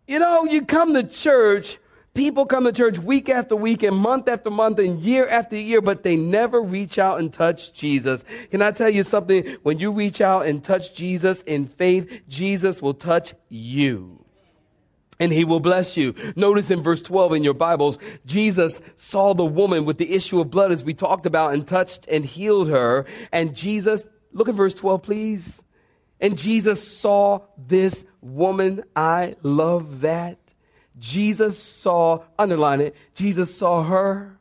You 0.06 0.20
know, 0.20 0.44
you 0.44 0.64
come 0.64 0.94
to 0.94 1.02
church 1.02 1.78
People 2.14 2.44
come 2.44 2.64
to 2.64 2.72
church 2.72 2.98
week 2.98 3.30
after 3.30 3.56
week 3.56 3.82
and 3.82 3.96
month 3.96 4.28
after 4.28 4.50
month 4.50 4.78
and 4.78 5.00
year 5.00 5.26
after 5.26 5.56
year, 5.56 5.80
but 5.80 6.02
they 6.02 6.16
never 6.16 6.60
reach 6.60 6.98
out 6.98 7.18
and 7.18 7.32
touch 7.32 7.72
Jesus. 7.72 8.22
Can 8.50 8.60
I 8.60 8.70
tell 8.70 8.90
you 8.90 9.02
something? 9.02 9.56
When 9.62 9.78
you 9.78 9.92
reach 9.92 10.20
out 10.20 10.44
and 10.44 10.62
touch 10.62 10.94
Jesus 10.94 11.40
in 11.42 11.66
faith, 11.66 12.22
Jesus 12.28 12.82
will 12.82 12.94
touch 12.94 13.34
you. 13.48 14.18
and 15.20 15.32
he 15.32 15.44
will 15.44 15.60
bless 15.60 15.96
you. 15.96 16.14
Notice 16.34 16.70
in 16.72 16.82
verse 16.82 17.00
12 17.00 17.34
in 17.34 17.44
your 17.44 17.54
Bibles, 17.54 17.96
Jesus 18.26 18.82
saw 18.96 19.34
the 19.34 19.44
woman 19.44 19.84
with 19.84 19.96
the 19.98 20.12
issue 20.12 20.40
of 20.40 20.50
blood 20.50 20.72
as 20.72 20.82
we 20.82 20.94
talked 20.94 21.26
about 21.26 21.52
and 21.52 21.64
touched 21.64 22.08
and 22.08 22.24
healed 22.24 22.68
her. 22.68 23.06
And 23.30 23.54
Jesus, 23.54 24.04
look 24.32 24.48
at 24.48 24.56
verse 24.56 24.74
12, 24.74 25.00
please. 25.00 25.62
And 26.20 26.36
Jesus 26.36 26.86
saw 26.86 27.42
this 27.56 28.04
woman. 28.20 28.82
I 28.96 29.36
love 29.44 30.00
that. 30.00 30.41
Jesus 31.02 31.60
saw, 31.60 32.22
underline 32.38 32.80
it, 32.80 32.94
Jesus 33.14 33.52
saw 33.52 33.82
her. 33.82 34.38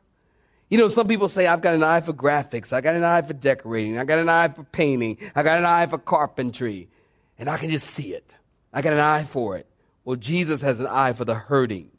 You 0.70 0.78
know, 0.78 0.86
some 0.86 1.08
people 1.08 1.28
say, 1.28 1.48
I've 1.48 1.60
got 1.60 1.74
an 1.74 1.82
eye 1.82 2.00
for 2.00 2.12
graphics. 2.12 2.72
I 2.72 2.80
got 2.80 2.94
an 2.94 3.02
eye 3.02 3.20
for 3.22 3.34
decorating. 3.34 3.98
I 3.98 4.04
got 4.04 4.20
an 4.20 4.28
eye 4.28 4.46
for 4.46 4.62
painting. 4.62 5.18
I 5.34 5.42
got 5.42 5.58
an 5.58 5.64
eye 5.64 5.88
for 5.88 5.98
carpentry. 5.98 6.88
And 7.36 7.50
I 7.50 7.58
can 7.58 7.68
just 7.68 7.88
see 7.88 8.14
it. 8.14 8.36
I 8.72 8.80
got 8.80 8.92
an 8.92 9.00
eye 9.00 9.24
for 9.24 9.56
it. 9.56 9.66
Well, 10.04 10.14
Jesus 10.14 10.60
has 10.60 10.78
an 10.78 10.86
eye 10.86 11.12
for 11.14 11.24
the 11.24 11.34
hurting. 11.34 11.90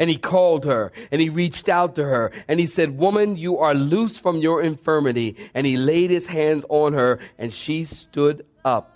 And 0.00 0.10
he 0.10 0.18
called 0.18 0.64
her 0.64 0.90
and 1.12 1.22
he 1.22 1.28
reached 1.28 1.68
out 1.68 1.94
to 1.94 2.04
her 2.04 2.32
and 2.48 2.58
he 2.58 2.66
said, 2.66 2.98
Woman, 2.98 3.36
you 3.36 3.58
are 3.58 3.72
loose 3.72 4.18
from 4.18 4.38
your 4.38 4.60
infirmity. 4.62 5.36
And 5.54 5.64
he 5.64 5.76
laid 5.76 6.10
his 6.10 6.26
hands 6.26 6.66
on 6.68 6.92
her 6.94 7.20
and 7.38 7.54
she 7.54 7.84
stood 7.84 8.44
up. 8.64 8.95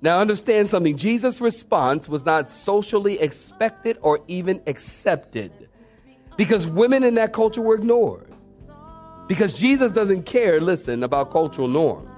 Now, 0.00 0.20
understand 0.20 0.68
something. 0.68 0.96
Jesus' 0.96 1.40
response 1.40 2.08
was 2.08 2.24
not 2.24 2.50
socially 2.50 3.18
expected 3.18 3.98
or 4.00 4.20
even 4.28 4.62
accepted 4.66 5.68
because 6.36 6.66
women 6.66 7.02
in 7.02 7.14
that 7.14 7.32
culture 7.32 7.60
were 7.60 7.74
ignored. 7.74 8.30
Because 9.26 9.52
Jesus 9.52 9.92
doesn't 9.92 10.22
care, 10.22 10.60
listen, 10.60 11.02
about 11.02 11.30
cultural 11.32 11.68
norms. 11.68 12.08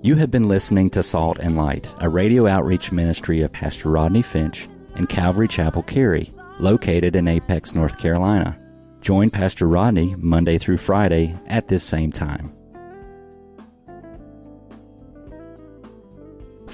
You 0.00 0.14
have 0.14 0.30
been 0.30 0.48
listening 0.48 0.88
to 0.90 1.02
Salt 1.02 1.38
and 1.40 1.56
Light, 1.56 1.86
a 1.98 2.08
radio 2.08 2.46
outreach 2.46 2.92
ministry 2.92 3.42
of 3.42 3.52
Pastor 3.52 3.90
Rodney 3.90 4.22
Finch 4.22 4.68
and 4.94 5.08
Calvary 5.08 5.48
Chapel 5.48 5.82
Cary, 5.82 6.30
located 6.60 7.16
in 7.16 7.26
Apex, 7.26 7.74
North 7.74 7.98
Carolina. 7.98 8.56
Join 9.00 9.30
Pastor 9.30 9.66
Rodney 9.66 10.14
Monday 10.16 10.58
through 10.58 10.78
Friday 10.78 11.34
at 11.48 11.68
this 11.68 11.82
same 11.82 12.12
time. 12.12 12.55